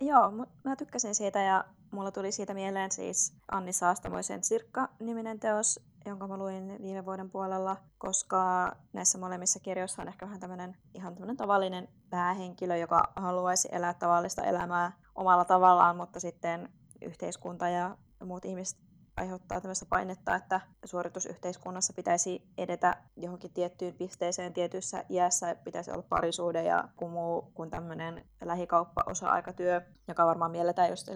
[0.02, 0.30] Joo,
[0.64, 6.36] mä tykkäsin siitä ja mulla tuli siitä mieleen siis Anni Saastamoisen Sirkka-niminen teos, jonka mä
[6.36, 11.88] luin viime vuoden puolella, koska näissä molemmissa kirjoissa on ehkä vähän tämmöinen ihan tämmöinen tavallinen
[12.10, 16.68] päähenkilö, joka haluaisi elää tavallista elämää omalla tavallaan, mutta sitten
[17.02, 18.78] yhteiskunta ja muut ihmiset
[19.16, 26.62] aiheuttaa tämmöistä painetta, että suoritusyhteiskunnassa pitäisi edetä johonkin tiettyyn pisteeseen tietyssä iässä, pitäisi olla parisuhde
[26.62, 31.08] ja muu kuin tämmöinen lähikauppa osa-aikatyö, joka varmaan mielletään just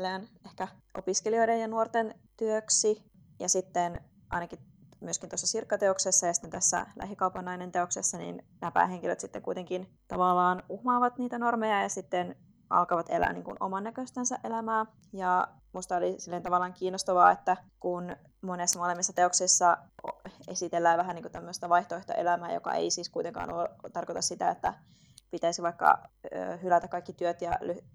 [0.47, 3.03] ehkä opiskelijoiden ja nuorten työksi.
[3.39, 4.59] Ja sitten ainakin
[5.01, 10.63] myöskin tuossa sirkkateoksessa ja sitten tässä lähikaupan nainen teoksessa, niin nämä päähenkilöt sitten kuitenkin tavallaan
[10.69, 12.37] uhmaavat niitä normeja ja sitten
[12.71, 14.87] alkavat elää niin kuin oman näköistänsä elämää.
[15.13, 19.79] Ja musta oli silleen tavallaan kiinnostavaa, että kun monessa molemmissa teoksissa
[20.49, 24.75] esitellään vähän niin kuin tämmöistä vaihtoehtoelämää, joka ei siis kuitenkaan ole, tarkoita sitä, että
[25.31, 26.09] pitäisi vaikka
[26.63, 27.53] hylätä kaikki työt ja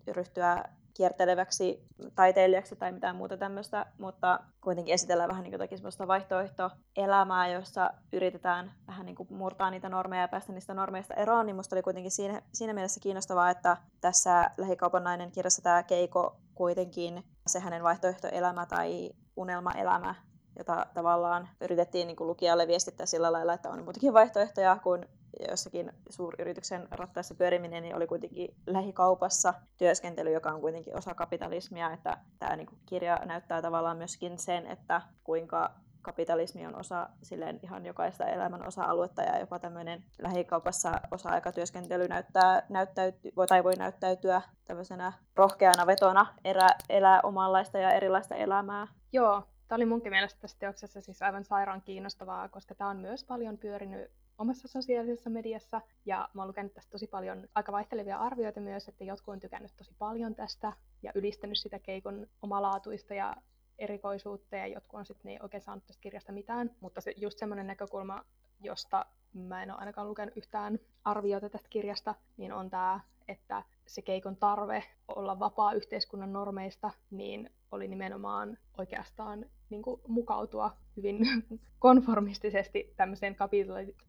[0.08, 7.48] ryhtyä kierteleväksi taiteilijaksi tai mitään muuta tämmöistä, mutta kuitenkin esitellään vähän niin jotakin semmoista vaihtoehtoelämää,
[7.48, 11.76] jossa yritetään vähän niin kuin murtaa niitä normeja ja päästä niistä normeista eroon, niin musta
[11.76, 17.60] oli kuitenkin siinä, siinä mielessä kiinnostavaa, että tässä lähikaupan nainen kirjassa tämä Keiko kuitenkin se
[17.60, 20.16] hänen vaihtoehtoelämä tai unelmaelämä,
[20.58, 25.06] jota tavallaan yritettiin niin kuin lukijalle viestittää sillä lailla, että on muutakin vaihtoehtoja kuin
[25.50, 31.92] jossakin suuryrityksen rattaissa pyöriminen niin oli kuitenkin lähikaupassa työskentely, joka on kuitenkin osa kapitalismia.
[31.92, 37.86] Että tämä niin kirja näyttää tavallaan myöskin sen, että kuinka kapitalismi on osa silleen ihan
[37.86, 45.88] jokaista elämän osa-aluetta ja jopa tämmöinen lähikaupassa osa-aikatyöskentely näyttää, näyttäyty, tai voi näyttäytyä tämmöisenä rohkeana
[45.88, 48.88] vetona erä, elää omanlaista ja erilaista elämää.
[49.14, 53.24] Joo, tämä oli munkin mielestä tässä teoksessa siis aivan sairaan kiinnostavaa, koska tämä on myös
[53.24, 55.82] paljon pyörinyt omassa sosiaalisessa mediassa.
[56.06, 59.72] Ja mä oon lukenut tästä tosi paljon aika vaihtelevia arvioita myös, että jotkut on tykännyt
[59.78, 60.74] tosi paljon tästä
[61.04, 63.36] ja ylistänyt sitä keikon omalaatuista ja
[63.80, 66.76] erikoisuutta ja jotkut on sitten ei oikein saanut tästä kirjasta mitään.
[66.80, 68.26] Mutta se, just semmoinen näkökulma,
[68.60, 74.02] josta mä en ole ainakaan lukenut yhtään arviota tästä kirjasta, niin on tämä, että se
[74.02, 81.18] keikon tarve olla vapaa yhteiskunnan normeista, niin oli nimenomaan oikeastaan niin kuin mukautua hyvin
[81.80, 83.36] konformistisesti tämmöiseen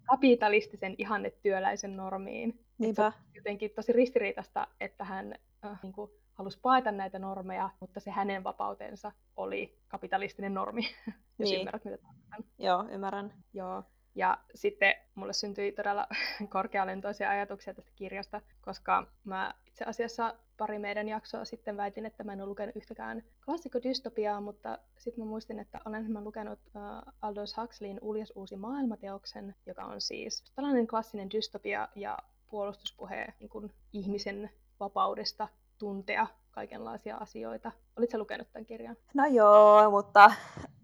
[0.07, 2.65] kapitalistisen ihannetyöläisen normiin.
[2.79, 3.13] Niinpä.
[3.35, 8.45] Jotenkin tosi ristiriitasta, että hän äh, niin kuin, halusi paeta näitä normeja, mutta se hänen
[8.45, 10.83] vapautensa oli kapitalistinen normi,
[11.39, 11.59] jos niin.
[11.59, 12.45] ymmärrät, mitä tarkoitan.
[12.59, 13.33] Joo, ymmärrän.
[13.53, 13.85] Joo.
[14.15, 16.07] Ja sitten mulle syntyi todella
[16.49, 22.33] korkealentoisia ajatuksia tästä kirjasta, koska mä itse asiassa pari meidän jaksoa sitten väitin, että mä
[22.33, 27.57] en ole lukenut yhtäkään klassikodystopiaa, mutta sitten mä muistin, että olen mä lukenut uh, Aldous
[27.57, 32.19] Huxleyin Uljas uusi maailmateoksen, joka on siis tällainen klassinen dystopia ja
[32.51, 35.49] puolustuspuhe niin kuin ihmisen vapaudesta
[35.79, 37.73] tuntea kaikenlaisia asioita.
[37.99, 38.97] Olitko lukenut tämän kirjan?
[39.15, 40.33] No joo, mutta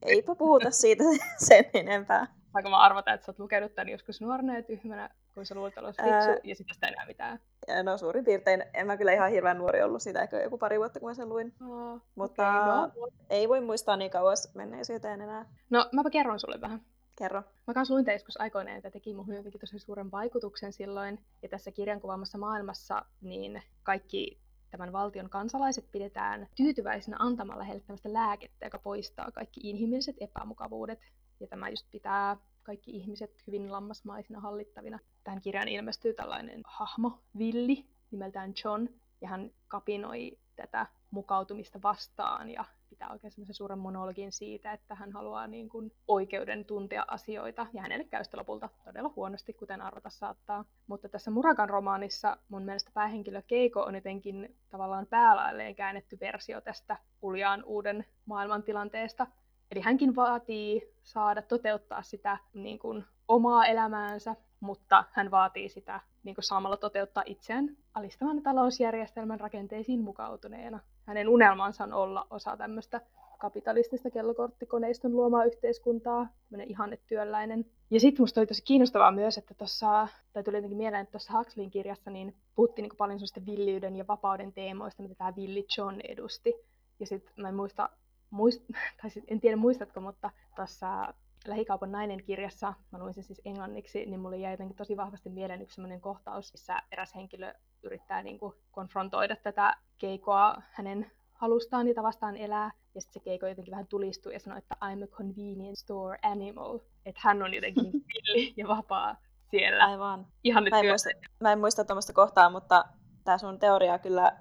[0.02, 1.04] eipä puhuta siitä
[1.48, 2.26] sen enempää.
[2.52, 5.78] Saanko mä arvata, että sä oot lukenut tämän joskus nuorena ja tyhmänä, kun sä luulet
[5.78, 6.37] olla fiksu, Ää...
[6.44, 7.38] ja sitten sitä enää mitään?
[7.82, 8.64] No suurin piirtein.
[8.74, 11.28] En mä kyllä ihan hirveän nuori ollut sitä, ehkä joku pari vuotta, kun mä sen
[11.28, 11.54] luin.
[11.68, 13.08] Oh, Mutta okay, no.
[13.30, 15.46] ei voi muistaa niin kauas menneisyyteen enää.
[15.70, 16.80] No, mäpä kerron sulle vähän.
[17.16, 17.42] Kerro.
[17.66, 21.24] Mä kanssa luin joskus aikoinaan, että teki muhun jotenkin tosi suuren vaikutuksen silloin.
[21.42, 28.12] Ja tässä kirjan kuvaamassa maailmassa, niin kaikki tämän valtion kansalaiset pidetään tyytyväisenä antamalla heille tämmöistä
[28.12, 31.00] lääkettä, joka poistaa kaikki inhimilliset epämukavuudet.
[31.40, 34.98] Ja tämä just pitää kaikki ihmiset hyvin lammasmaisina hallittavina.
[35.24, 38.88] Tähän kirjaan ilmestyy tällainen hahmo, Villi, nimeltään John,
[39.20, 45.12] ja hän kapinoi tätä mukautumista vastaan ja pitää oikein semmoisen suuren monologin siitä, että hän
[45.12, 50.11] haluaa niin kuin oikeuden tuntea asioita, ja hänelle käy sitä lopulta todella huonosti, kuten arvata
[50.11, 50.64] saattaa.
[50.87, 56.96] Mutta tässä Murakan romaanissa mun mielestä päähenkilö Keiko on jotenkin tavallaan päälailleen käännetty versio tästä
[57.22, 59.27] uljaan uuden maailmantilanteesta.
[59.70, 66.35] Eli hänkin vaatii saada toteuttaa sitä niin kuin, omaa elämäänsä, mutta hän vaatii sitä niin
[66.35, 73.00] kuin, samalla toteuttaa itseään alistavan talousjärjestelmän rakenteisiin mukautuneena hänen unelmansa on olla osa tämmöistä
[73.38, 77.64] kapitalistista kellokorttikoneiston luomaa yhteiskuntaa, tämmöinen ihannetyölläinen.
[77.90, 81.38] Ja sitten musta oli tosi kiinnostavaa myös, että tuossa, tai tuli jotenkin mieleen, että tuossa
[81.38, 86.00] Huxleyin kirjassa niin puhuttiin niin paljon sellaista villiyden ja vapauden teemoista, mitä tämä Villi John
[86.00, 86.54] edusti.
[87.00, 87.90] Ja sitten mä en muista,
[88.30, 88.62] muist,
[89.02, 91.14] tai sit en tiedä muistatko, mutta tuossa
[91.46, 95.62] Lähikaupan nainen kirjassa, mä luin sen siis englanniksi, niin mulle jäi jotenkin tosi vahvasti mieleen
[95.62, 102.02] yksi sellainen kohtaus, missä eräs henkilö yrittää niin kuin konfrontoida tätä keikoa hänen halustaan niitä
[102.02, 102.70] vastaan elää.
[102.94, 106.78] Ja sitten se keiko jotenkin vähän tulistuu ja sanoo, että I'm a convenience store animal.
[107.06, 109.16] Että hän on jotenkin villi ja vapaa
[109.50, 109.84] siellä.
[109.84, 110.26] Aivan.
[110.44, 111.10] Ihan nyt mä, en muista,
[111.40, 112.84] mä en muista tuommoista kohtaa, mutta
[113.24, 114.32] tämä sun teoria kyllä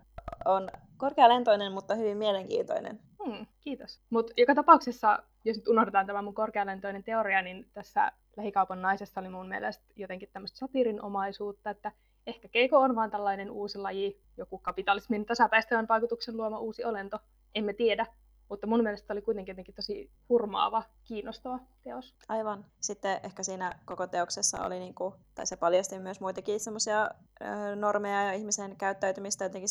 [0.46, 3.00] on korkealentoinen, mutta hyvin mielenkiintoinen.
[3.26, 4.02] Hmm, kiitos.
[4.10, 9.30] Mutta joka tapauksessa, jos nyt unohdetaan tämä mun korkealentoinen teoria, niin tässä lähikaupan naisessa oli
[9.30, 11.92] mun mielestä jotenkin tämmöistä satiirinomaisuutta, että
[12.28, 17.20] ehkä keiko on vaan tällainen uusi laji, joku kapitalismin tasapäistävän vaikutuksen luoma uusi olento.
[17.56, 18.06] Emme tiedä,
[18.50, 22.16] mutta mun mielestä oli kuitenkin jotenkin tosi hurmaava, kiinnostava teos.
[22.28, 22.66] Aivan.
[22.80, 27.10] Sitten ehkä siinä koko teoksessa oli, niinku, tai se paljasti myös muitakin semmoisia
[27.76, 29.70] normeja ja ihmisen käyttäytymistä jotenkin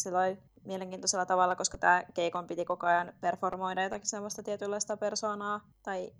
[0.64, 6.12] mielenkiintoisella tavalla, koska tämä Keikon piti koko ajan performoida jotakin semmoista tietynlaista persoonaa tai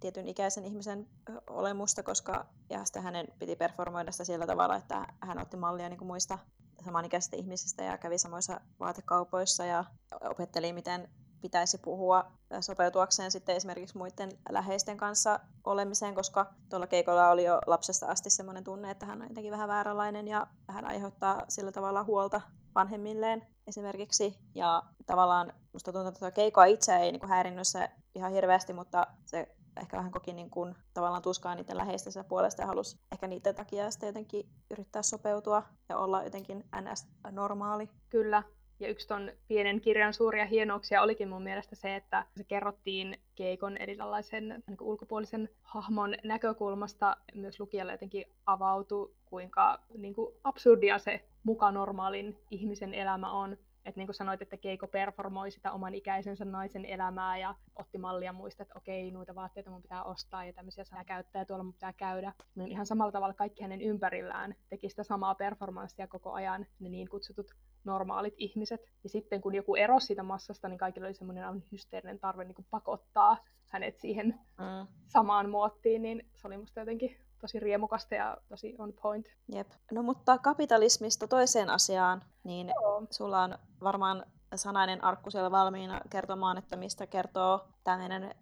[0.00, 1.06] tietyn ikäisen ihmisen
[1.46, 5.98] olemusta, koska ja sitten hänen piti performoida sitä sillä tavalla, että hän otti mallia niin
[5.98, 6.38] kuin muista
[6.84, 9.84] samanikäisistä ihmisistä ja kävi samoissa vaatekaupoissa ja
[10.30, 11.08] opetteli, miten
[11.44, 12.24] pitäisi puhua
[12.60, 18.64] sopeutuakseen sitten esimerkiksi muiden läheisten kanssa olemiseen, koska tuolla keikolla oli jo lapsesta asti sellainen
[18.64, 22.40] tunne, että hän on jotenkin vähän vääränlainen ja hän aiheuttaa sillä tavalla huolta
[22.74, 24.38] vanhemmilleen esimerkiksi.
[24.54, 29.48] Ja tavallaan musta tuntuu, että keikoa itse ei niin häirinnyt se ihan hirveästi, mutta se
[29.80, 33.90] ehkä vähän koki niin kuin, tavallaan tuskaa niiden läheistensä puolesta ja halusi ehkä niiden takia
[33.90, 37.88] sitten jotenkin yrittää sopeutua ja olla jotenkin ns-normaali.
[38.10, 38.42] Kyllä,
[38.80, 43.76] ja yksi ton pienen kirjan suuria hienouksia olikin mun mielestä se, että se kerrottiin Keikon
[43.76, 47.16] eli tällaisen niin ulkopuolisen hahmon näkökulmasta.
[47.34, 53.56] Myös lukijalle jotenkin avautui, kuinka niin kuin absurdia se muka normaalin ihmisen elämä on.
[53.84, 58.32] Että niin kuin sanoit, että Keiko performoi sitä oman ikäisensä naisen elämää ja otti mallia
[58.32, 61.72] muista, että okei, noita vaatteita mun pitää ostaa ja tämmöisiä saa käyttää ja tuolla mun
[61.72, 62.32] pitää käydä.
[62.54, 67.08] Niin ihan samalla tavalla kaikki hänen ympärillään teki sitä samaa performanssia koko ajan, ne niin
[67.08, 67.54] kutsutut
[67.84, 68.80] normaalit ihmiset.
[69.04, 72.54] Ja sitten kun joku erosi siitä massasta, niin kaikilla oli semmoinen aivan hysteerinen tarve niin
[72.54, 73.36] kuin pakottaa
[73.70, 74.86] hänet siihen mm.
[75.06, 79.26] samaan muottiin, niin se oli musta jotenkin tosi riemukasta ja tosi on point.
[79.54, 79.68] Jep.
[79.92, 83.06] No mutta kapitalismista toiseen asiaan, niin Joo.
[83.10, 88.34] sulla on varmaan sanainen arkku siellä valmiina kertomaan, että mistä kertoo tämä meidän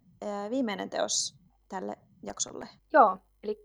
[0.51, 2.69] viimeinen teos tälle jaksolle.
[2.93, 3.65] Joo, eli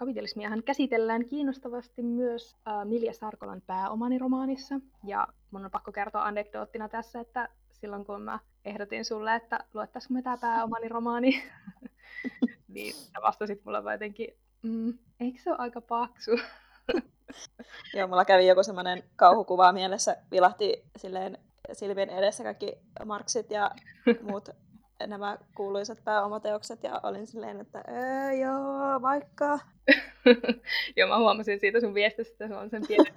[0.00, 4.74] kapitalismiahan käsitellään kiinnostavasti myös äh, Milja Sarkolan pääomani romaanissa.
[5.04, 10.14] Ja mun on pakko kertoa anekdoottina tässä, että silloin kun mä ehdotin sulle, että luettaisiko
[10.14, 11.42] me tämä pääomani romaani,
[12.74, 14.28] niin sä vastasit mulle vaan jotenkin,
[14.62, 16.30] mm, eikö se ole aika paksu?
[17.94, 21.38] Joo, mulla kävi joku semmoinen kauhukuva mielessä, vilahti silleen
[21.72, 23.70] silmien edessä kaikki Marksit ja
[24.22, 24.48] muut
[25.06, 29.58] nämä kuuluisat pääomateokset ja olin silleen, että öö, joo, vaikka.
[30.96, 33.12] joo, mä huomasin siitä sun viestistä, että se on sen pienen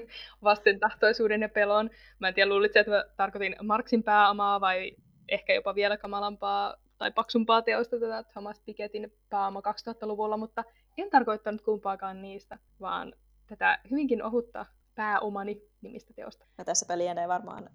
[0.42, 1.90] vastentahtoisuuden ja pelon.
[2.18, 4.96] Mä en tiedä, luulitko, että mä tarkoitin Marksin pääomaa vai
[5.28, 10.64] ehkä jopa vielä kamalampaa tai paksumpaa teosta tätä Thomas Pikettin pääoma 2000-luvulla, mutta
[10.98, 13.12] en tarkoittanut kumpaakaan niistä, vaan
[13.46, 16.46] tätä hyvinkin ohutta pääomani nimistä teosta.
[16.58, 17.70] Ja tässä pelienee varmaan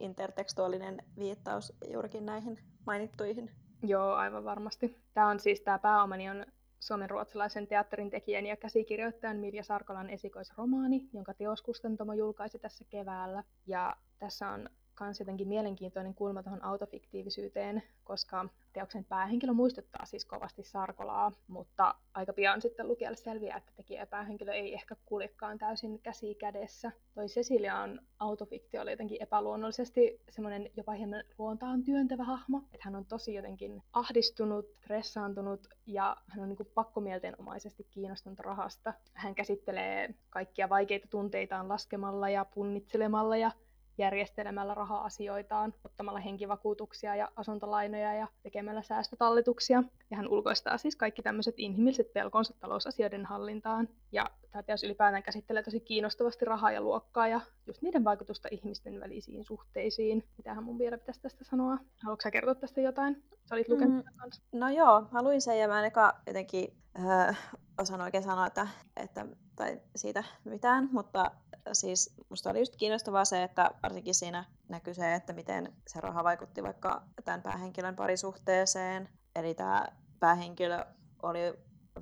[0.00, 3.50] intertekstuaalinen viittaus juurikin näihin mainittuihin.
[3.82, 5.02] Joo, aivan varmasti.
[5.14, 6.46] Tämä on siis, tämä pääomani on
[6.80, 13.44] suomen ruotsalaisen teatterin tekijän ja käsikirjoittajan Mirja Sarkolan esikoisromaani, jonka teoskustantamo julkaisi tässä keväällä.
[13.66, 14.68] Ja tässä on
[15.00, 22.32] myös jotenkin mielenkiintoinen kulma tuohon autofiktiivisyyteen, koska teoksen päähenkilö muistuttaa siis kovasti Sarkolaa, mutta aika
[22.32, 26.92] pian sitten lukijalle selviää, että tekijä päähenkilö ei ehkä kuljekaan täysin käsi kädessä.
[27.14, 33.06] Toi Cecilian autofiktio oli jotenkin epäluonnollisesti semmoinen jopa hieman luontaan työntävä hahmo, että hän on
[33.06, 38.94] tosi jotenkin ahdistunut, stressaantunut ja hän on niin pakkomielteenomaisesti kiinnostunut rahasta.
[39.14, 43.50] Hän käsittelee kaikkia vaikeita tunteitaan laskemalla ja punnitselemalla ja
[43.98, 49.82] järjestelemällä raha-asioitaan, ottamalla henkivakuutuksia ja asuntolainoja ja tekemällä säästötalletuksia.
[50.10, 53.88] Ja hän ulkoistaa siis kaikki tämmöiset inhimilliset pelkonsa talousasioiden hallintaan.
[54.12, 59.00] Ja tämä teos ylipäätään käsittelee tosi kiinnostavasti rahaa ja luokkaa ja just niiden vaikutusta ihmisten
[59.00, 60.24] välisiin suhteisiin.
[60.36, 61.78] Mitähän mun vielä pitäisi tästä sanoa?
[62.02, 63.22] Haluatko kertoa tästä jotain?
[63.44, 64.42] Sä olit lukenut mm, kanssa.
[64.52, 67.38] No joo, mä luin sen ja mä en eka jotenkin äh,
[67.78, 69.26] osaan oikein sanoa, että, että
[69.56, 71.30] tai siitä mitään, mutta
[71.72, 76.24] siis musta oli just kiinnostavaa se, että varsinkin siinä näkyy se, että miten se raha
[76.24, 79.08] vaikutti vaikka tämän päähenkilön parisuhteeseen.
[79.36, 79.86] Eli tämä
[80.20, 80.84] päähenkilö
[81.22, 81.40] oli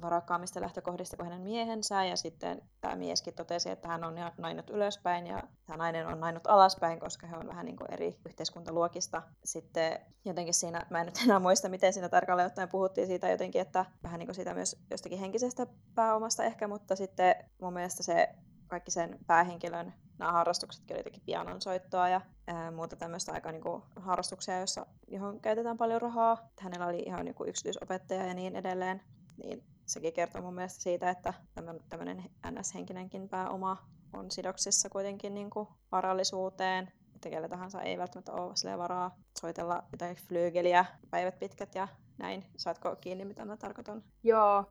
[0.01, 5.27] varakkaammista lähtökohdista kuin hänen miehensä, ja sitten tämä mieskin totesi, että hän on nainut ylöspäin,
[5.27, 9.23] ja tämä nainen on nainut alaspäin, koska he on vähän niin kuin eri yhteiskuntaluokista.
[9.45, 13.61] Sitten jotenkin siinä, mä en nyt enää muista, miten siinä tarkalleen ottaen puhuttiin siitä jotenkin,
[13.61, 18.29] että vähän niin kuin siitä myös jostakin henkisestä pääomasta ehkä, mutta sitten mun mielestä se
[18.67, 24.59] kaikki sen päähenkilön nämä harrastuksetkin oli jotenkin pianonsoittoa ja ää, muuta tämmöistä aika niinku, harrastuksia,
[24.59, 26.49] joissa, johon käytetään paljon rahaa.
[26.61, 29.03] Hänellä oli ihan niinku, yksityisopettaja ja niin edelleen.
[29.43, 31.35] Niin sekin kertoo mun mielestä siitä, että
[31.89, 33.77] tämmöinen NS-henkinenkin pääoma
[34.13, 36.93] on sidoksissa kuitenkin niinku, varallisuuteen.
[37.15, 42.45] Että kellä tahansa ei välttämättä ole varaa soitella jotain flyygeliä päivät pitkät ja näin.
[42.57, 44.03] Saatko kiinni, mitä mä tarkoitan?
[44.23, 44.65] Joo,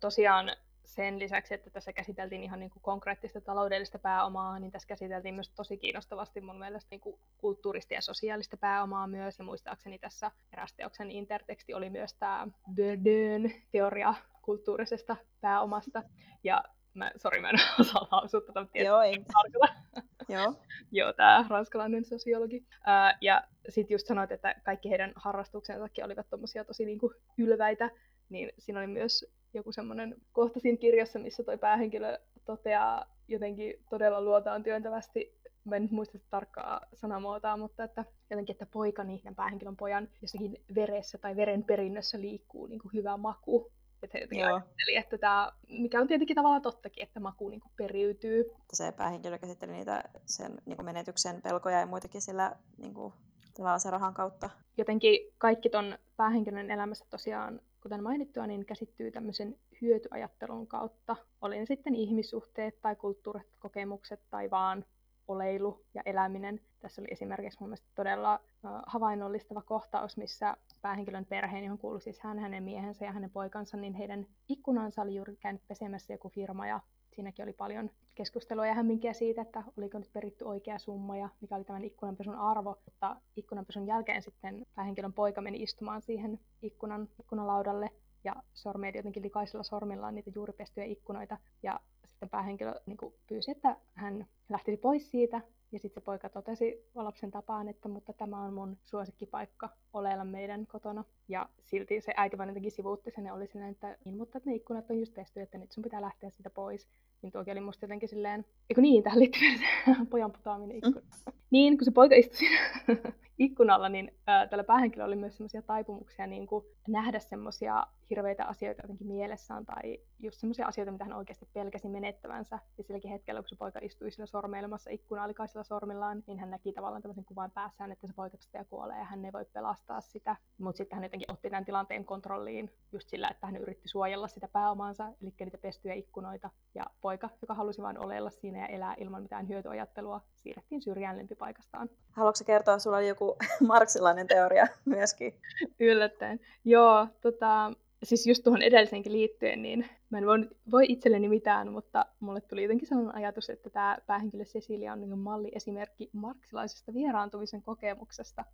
[0.00, 0.50] tosiaan
[0.84, 5.50] sen lisäksi, että tässä käsiteltiin ihan niin kuin konkreettista taloudellista pääomaa, niin tässä käsiteltiin myös
[5.50, 9.38] tosi kiinnostavasti mun mielestä niin kuin kulttuurista ja sosiaalista pääomaa myös.
[9.38, 14.14] Ja muistaakseni tässä erästeoksen interteksti oli myös tämä Bourdieu'n teoria
[14.46, 16.02] kulttuurisesta pääomasta.
[16.44, 19.14] Ja mä, sori, mä en osaa lausua tätä, Joo, ei.
[20.28, 20.54] Joo.
[20.92, 22.66] Joo, tämä ranskalainen sosiologi.
[22.86, 27.90] Ää, ja sitten just sanoit, että kaikki heidän harrastuksensakin olivat tommosia tosi niinku ylväitä,
[28.28, 34.20] niin siinä oli myös joku semmoinen kohta siinä kirjassa, missä toi päähenkilö toteaa jotenkin todella
[34.20, 39.76] luotaan työntävästi, mä en nyt muista tarkkaa sanamuotoa, mutta että jotenkin, että poikani, tämän päähenkilön
[39.76, 43.72] pojan, jossakin veressä tai veren perinnössä liikkuu niin kuin hyvä maku.
[44.02, 47.72] Että he jotenkin ajatteli, että tämä, mikä on tietenkin tavallaan tottakin, että maku niin kuin
[47.76, 48.44] periytyy.
[48.72, 53.14] Se päähenkilö käsitteli niitä sen niin kuin menetyksen pelkoja ja muitakin sillä niin kuin,
[53.54, 54.50] tavallaan sen rahan kautta.
[54.76, 61.16] Jotenkin kaikki ton päähenkilön elämässä tosiaan kuten mainittua, niin käsittyy tämmöisen hyötyajattelun kautta.
[61.40, 64.84] Oli ne sitten ihmissuhteet tai kulttuurit, kokemukset tai vaan
[65.28, 66.60] oleilu ja eläminen.
[66.78, 68.40] Tässä oli esimerkiksi mun mielestä todella
[68.86, 73.94] havainnollistava kohtaus, missä päähenkilön perheen, johon kuului siis hän, hänen miehensä ja hänen poikansa, niin
[73.94, 76.80] heidän ikkunansa oli juuri käynyt pesemässä joku firma ja
[77.14, 81.56] siinäkin oli paljon keskustelua ja hämminkiä siitä, että oliko nyt peritty oikea summa ja mikä
[81.56, 82.78] oli tämän ikkunanpesun arvo.
[82.84, 87.90] Mutta ikkunanpesun jälkeen sitten tämä henkilön poika meni istumaan siihen ikkunan, ikkunalaudalle
[88.24, 91.38] ja sormeili jotenkin likaisilla sormillaan niitä juuri pestyjä ikkunoita.
[91.62, 91.80] Ja
[92.16, 95.40] sitten päähenkilö niin pyysi, että hän lähtisi pois siitä
[95.72, 100.66] ja sitten se poika totesi lapsen tapaan, että mutta tämä on mun suosikkipaikka oleella meidän
[100.66, 101.04] kotona.
[101.28, 104.54] Ja silti se äiti vaan jotenkin sivuutti sen ja oli silleen, että niin, mutta ne
[104.54, 106.88] ikkunat on just pesty, että nyt sun pitää lähteä siitä pois.
[107.22, 109.48] Niin tuokin oli musta jotenkin silleen, eikö niin, tähän liittyy
[110.10, 111.00] pojan putoaminen ikkuna.
[111.00, 111.32] Mm.
[111.50, 112.58] niin, kun se poika istui siinä
[113.38, 118.82] ikkunalla, niin ää, tällä päähenkilöllä oli myös semmoisia taipumuksia niin kuin nähdä semmoisia hirveitä asioita
[118.82, 122.58] jotenkin mielessään tai just semmoisia asioita, mitä hän oikeasti pelkäsi menettävänsä.
[122.78, 126.72] Ja silläkin hetkellä, kun se poika istui sillä sormeilemassa ikkunaa likaisilla sormillaan, niin hän näki
[126.72, 130.36] tavallaan tämmöisen kuvan päässään, että se poika ja kuolee ja hän ei voi pelastaa sitä.
[130.58, 134.48] Mutta sitten hän jotenkin otti tämän tilanteen kontrolliin just sillä, että hän yritti suojella sitä
[134.48, 136.50] pääomaansa, eli niitä pestyjä ikkunoita.
[136.74, 141.90] Ja poika, joka halusi vain oleella siinä ja elää ilman mitään hyötyajattelua, siirrettiin syrjään lempipaikastaan.
[142.12, 145.40] Haluatko kertoa, sulla oli joku marksilainen teoria myöskin?
[145.80, 146.40] Yllättäen.
[146.64, 152.06] Joo, tota, siis just tuohon edelliseenkin liittyen, niin mä en voi, voi itselleni mitään, mutta
[152.20, 158.44] mulle tuli jotenkin sellainen ajatus, että tämä päähenkilö Cecilia on niin malliesimerkki marksilaisesta vieraantumisen kokemuksesta.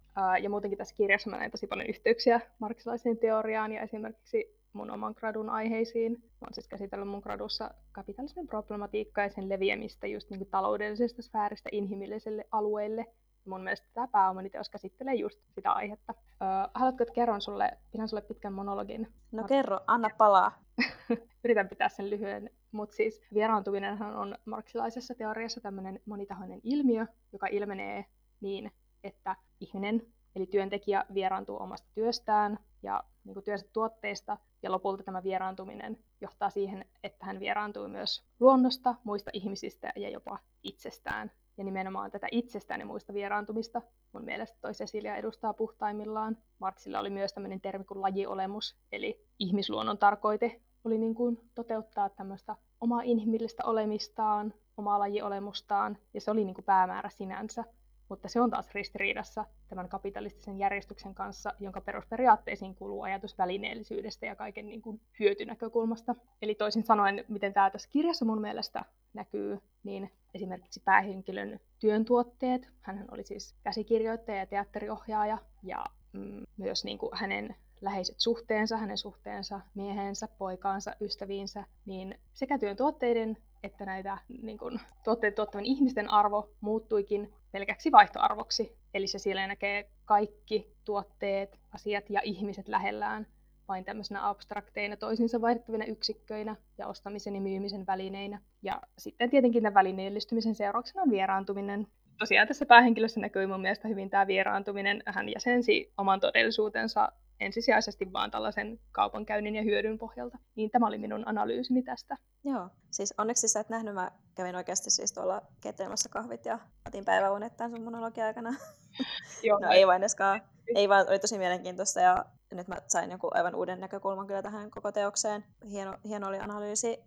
[0.43, 5.15] ja muutenkin tässä kirjassa mä näin tosi paljon yhteyksiä marksilaiseen teoriaan ja esimerkiksi mun oman
[5.17, 6.13] gradun aiheisiin.
[6.13, 11.69] Mä oon siis käsitellyt mun gradussa kapitalismin problematiikkaa ja sen leviämistä just niin taloudellisesta sfääristä
[11.73, 13.07] inhimilliselle alueelle
[13.45, 16.15] mun mielestä tämä pääomaniteos käsittelee just sitä aihetta.
[16.43, 19.13] Öö, haluatko, että kerron sulle, pidän sulle pitkän monologin?
[19.33, 20.63] No kerro, anna palaa.
[21.45, 22.51] yritän pitää sen lyhyen.
[22.73, 28.05] Mutta siis vieraantuminen on marksilaisessa teoriassa tämmöinen monitahoinen ilmiö, joka ilmenee
[28.41, 28.73] niin,
[29.05, 30.03] että ihminen,
[30.37, 36.51] eli työntekijä, vieraantuu omasta työstään ja niin kuin työnsä tuotteista, ja lopulta tämä vieraantuminen johtaa
[36.51, 41.31] siihen, että hän vieraantuu myös luonnosta, muista ihmisistä ja jopa itsestään.
[41.57, 43.83] Ja nimenomaan tätä itsestään ja muista vieraantumista
[44.13, 46.39] mun mielestä toi Cecilia edustaa puhtaimmillaan.
[46.59, 52.57] Martsilla oli myös tämmöinen termi kuin lajiolemus, eli ihmisluonnon tarkoite oli niin kuin toteuttaa tämmöistä
[52.81, 57.65] omaa inhimillistä olemistaan, omaa lajiolemustaan, ja se oli niin kuin päämäärä sinänsä.
[58.13, 64.37] Mutta se on taas ristiriidassa tämän kapitalistisen järjestyksen kanssa, jonka perusperiaatteisiin kuuluu ajatus välineellisyydestä ja
[64.37, 66.15] kaiken niin kuin hyötynäkökulmasta.
[66.43, 68.85] Eli toisin sanoen, miten tämä tässä kirjassa mun mielestä
[69.15, 76.85] näkyy, niin esimerkiksi päähenkilön työn tuotteet, hän oli siis käsikirjoittaja ja teatteriohjaaja, ja mm, myös
[76.85, 83.87] niin kuin hänen läheiset suhteensa, hänen suhteensa miehensä, poikaansa, ystäviinsä, niin sekä työn tuotteiden että
[83.87, 88.77] näitä niin kuin, tuotteita tuottavan ihmisten arvo muuttuikin pelkäksi vaihtoarvoksi.
[88.95, 93.27] Eli se siellä näkee kaikki tuotteet, asiat ja ihmiset lähellään
[93.69, 98.41] vain tämmöisenä abstrakteina toisinsa vaihdettavina yksikköinä ja ostamisen ja myymisen välineinä.
[98.63, 101.87] Ja sitten tietenkin tämän välineellistymisen seurauksena on vieraantuminen.
[102.19, 105.03] Tosiaan tässä päähenkilössä näkyy mun mielestä hyvin tämä vieraantuminen.
[105.07, 107.13] Hän jäsensi oman todellisuutensa
[107.43, 110.39] ensisijaisesti vaan tällaisen kaupankäynnin ja hyödyn pohjalta.
[110.55, 112.17] Niin tämä oli minun analyysini tästä.
[112.45, 117.05] Joo, siis onneksi sä et nähnyt, mä kävin oikeasti siis tuolla ketelemässä kahvit ja otin
[117.05, 118.55] päiväunet tämän sun monologian aikana.
[119.43, 120.43] Joo, no ei vain eskaan.
[120.75, 124.71] Ei vaan, oli tosi mielenkiintoista ja nyt mä sain joku aivan uuden näkökulman kyllä tähän
[124.71, 125.45] koko teokseen.
[125.71, 126.99] Hieno, hieno oli analyysi.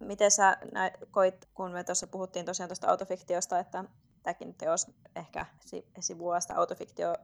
[0.00, 3.84] Miten sä näit, koit, kun me tuossa puhuttiin tosiaan tuosta autofiktiosta, että
[4.26, 5.46] tämäkin teos ehkä
[6.00, 7.14] sivuaa sitä autofiktio,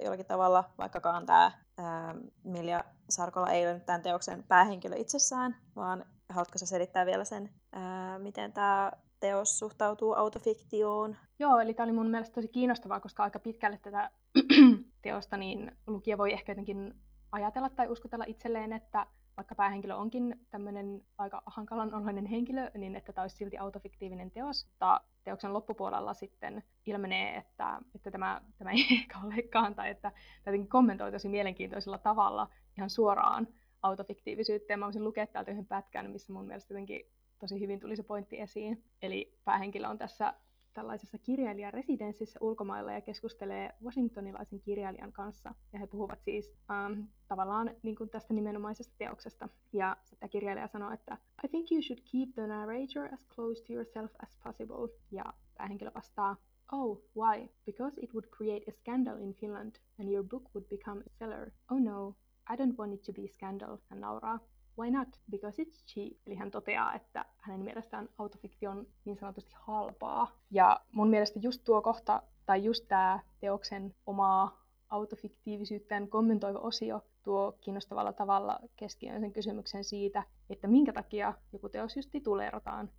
[0.00, 2.14] jollakin tavalla, vaikkakaan tämä ää,
[2.44, 7.50] Milja Sarkola ei ole nyt tämän teoksen päähenkilö itsessään, vaan haluatko sä selittää vielä sen,
[7.72, 11.16] ää, miten tämä teos suhtautuu autofiktioon?
[11.38, 14.10] Joo, eli tämä oli mun mielestä tosi kiinnostavaa, koska aika pitkälle tätä
[15.02, 16.94] teosta niin lukija voi ehkä jotenkin
[17.32, 19.06] ajatella tai uskotella itselleen, että
[19.36, 24.66] vaikka päähenkilö onkin tämmöinen aika hankalan oloinen henkilö, niin että tämä olisi silti autofiktiivinen teos.
[24.66, 30.12] Mutta teoksen loppupuolella sitten ilmenee, että, että tämä, tämä ei ehkä olekaan, tai että
[30.44, 33.48] tämä kommentoi tosi mielenkiintoisella tavalla ihan suoraan
[33.82, 34.72] autofiktiivisyyttä.
[34.72, 37.02] Ja mä voisin lukea täältä yhden pätkän, missä mun mielestä jotenkin
[37.38, 38.84] tosi hyvin tuli se pointti esiin.
[39.02, 40.34] Eli päähenkilö on tässä
[40.76, 45.54] tällaisessa kirjailijaresidenssissä ulkomailla ja keskustelee washingtonilaisen kirjailijan kanssa.
[45.72, 49.48] Ja he puhuvat siis ähm, tavallaan niin kuin tästä nimenomaisesta teoksesta.
[49.72, 53.72] Ja sitten kirjailija sanoo, että I think you should keep the narrator as close to
[53.72, 54.88] yourself as possible.
[55.10, 55.24] Ja
[55.58, 56.36] päähenkilö vastaa,
[56.72, 57.48] Oh, why?
[57.66, 61.52] Because it would create a scandal in Finland and your book would become a seller.
[61.70, 62.16] Oh no,
[62.52, 64.38] I don't want it to be scandal, hän nauraa.
[64.78, 65.08] Why not?
[65.30, 66.12] Because it's cheap.
[66.26, 70.30] Eli hän toteaa, että hänen mielestään autofiktio on niin sanotusti halpaa.
[70.50, 77.58] Ja mun mielestä just tuo kohta, tai just tämä teoksen omaa autofiktiivisyyttään kommentoiva osio tuo
[77.60, 82.90] kiinnostavalla tavalla keskiöön sen kysymyksen siitä, että minkä takia joku teos just tituleerataan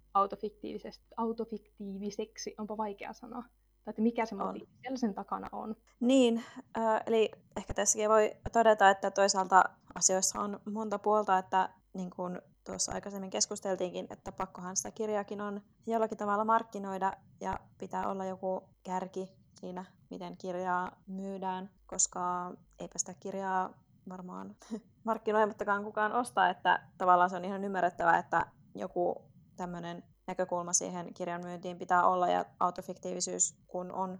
[1.18, 5.76] autofiktiiviseksi, onpa vaikea sanoa, tai että mikä se motiivi siellä sen takana on.
[6.00, 6.44] Niin,
[6.78, 9.64] äh, eli ehkä tässäkin voi todeta, että toisaalta
[9.98, 15.62] asioissa on monta puolta, että niin kuin tuossa aikaisemmin keskusteltiinkin, että pakkohan sitä kirjaakin on
[15.88, 23.14] jollakin tavalla markkinoida ja pitää olla joku kärki siinä, miten kirjaa myydään, koska eipä sitä
[23.14, 23.74] kirjaa
[24.10, 24.56] varmaan
[25.04, 28.46] markkinoimattakaan kukaan ostaa, että tavallaan se on ihan ymmärrettävää, että
[28.76, 29.26] joku
[29.56, 34.20] tämmöinen näkökulma siihen kirjan myyntiin pitää olla ja autofiktiivisyys kun on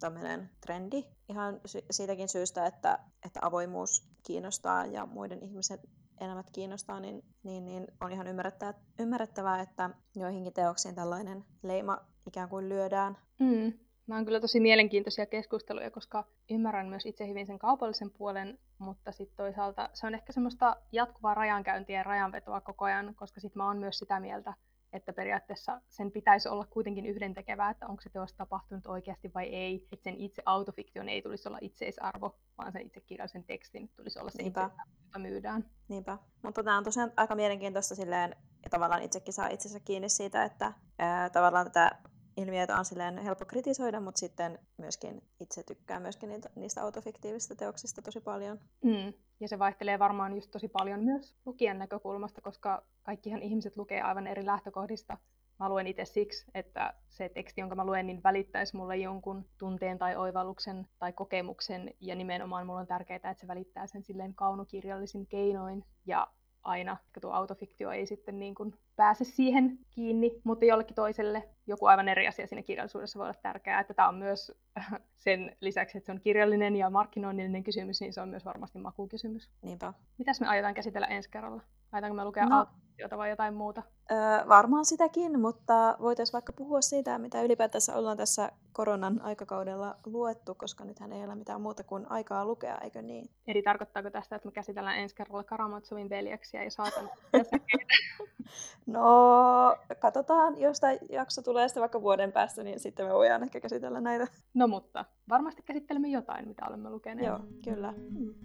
[0.00, 5.78] tämmöinen trendi ihan sy- siitäkin syystä, että, että avoimuus kiinnostaa ja muiden ihmisen
[6.20, 12.48] elämät kiinnostaa, niin, niin, niin on ihan ymmärrettävää, ymmärrettävää, että joihinkin teoksiin tällainen leima ikään
[12.48, 13.18] kuin lyödään.
[13.38, 13.72] Mm.
[14.06, 19.12] Nämä on kyllä tosi mielenkiintoisia keskusteluja, koska ymmärrän myös itse hyvin sen kaupallisen puolen, mutta
[19.12, 23.66] sitten toisaalta se on ehkä semmoista jatkuvaa rajankäyntiä ja rajanvetoa koko ajan, koska sitten mä
[23.66, 24.54] oon myös sitä mieltä,
[24.92, 29.88] että periaatteessa sen pitäisi olla kuitenkin yhdentekevää, että onko se teos tapahtunut oikeasti vai ei.
[29.92, 34.30] Että sen itse autofiktion ei tulisi olla itseisarvo, vaan sen itse kirjallisen tekstin tulisi olla
[34.30, 34.64] se Niinpä.
[34.66, 35.70] itse, jota myydään.
[35.88, 36.18] Niinpä.
[36.42, 40.72] Mutta tämä on tosiaan aika mielenkiintoista silleen, ja tavallaan itsekin saa itsensä kiinni siitä, että
[40.98, 41.90] ää, tavallaan tätä
[42.36, 48.02] ilmiöitä on silleen helppo kritisoida, mutta sitten myöskin itse tykkää myöskin niitä, niistä autofiktiivisista teoksista
[48.02, 48.60] tosi paljon.
[48.84, 49.12] Mm.
[49.40, 54.26] Ja se vaihtelee varmaan just tosi paljon myös lukijan näkökulmasta, koska kaikkihan ihmiset lukee aivan
[54.26, 55.18] eri lähtökohdista.
[55.58, 59.98] Mä luen itse siksi, että se teksti, jonka mä luen, niin välittäisi mulle jonkun tunteen
[59.98, 61.94] tai oivalluksen tai kokemuksen.
[62.00, 65.84] Ja nimenomaan mulla on tärkeää, että se välittää sen silleen kaunokirjallisin keinoin.
[66.06, 66.26] Ja
[66.62, 71.86] aina, että tuo autofiktio ei sitten niin kuin pääse siihen kiinni, mutta jollekin toiselle joku
[71.86, 74.52] aivan eri asia siinä kirjallisuudessa voi olla tärkeää, että tämä on myös
[75.24, 79.50] sen lisäksi, että se on kirjallinen ja markkinoinnillinen kysymys, niin se on myös varmasti makukysymys.
[79.62, 79.92] Niinpä.
[80.18, 81.62] Mitäs me aiotaan käsitellä ensi kerralla?
[81.92, 82.66] Aiotaanko me lukea no,
[82.96, 83.82] autofiktiota vai jotain muuta?
[84.10, 90.54] Öö, varmaan sitäkin, mutta voitaisiin vaikka puhua siitä, mitä ylipäätänsä ollaan tässä koronan aikakaudella luettu,
[90.54, 93.30] koska nythän ei ole mitään muuta kuin aikaa lukea, eikö niin?
[93.46, 97.10] Eli tarkoittaako tästä, että me käsitellään ensi kerralla Karamatsovin veljeksiä ja saatan
[98.86, 103.60] No, katsotaan, jos tämä jakso tulee sitten vaikka vuoden päästä, niin sitten me voidaan ehkä
[103.60, 104.26] käsitellä näitä.
[104.54, 107.26] No mutta, varmasti käsittelemme jotain, mitä olemme lukeneet.
[107.26, 107.94] Joo, kyllä.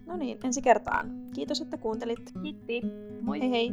[0.06, 1.10] No niin, ensi kertaan.
[1.34, 2.32] Kiitos, että kuuntelit.
[2.42, 2.82] Kiitti.
[3.20, 3.40] Moi.
[3.40, 3.72] Hei hei.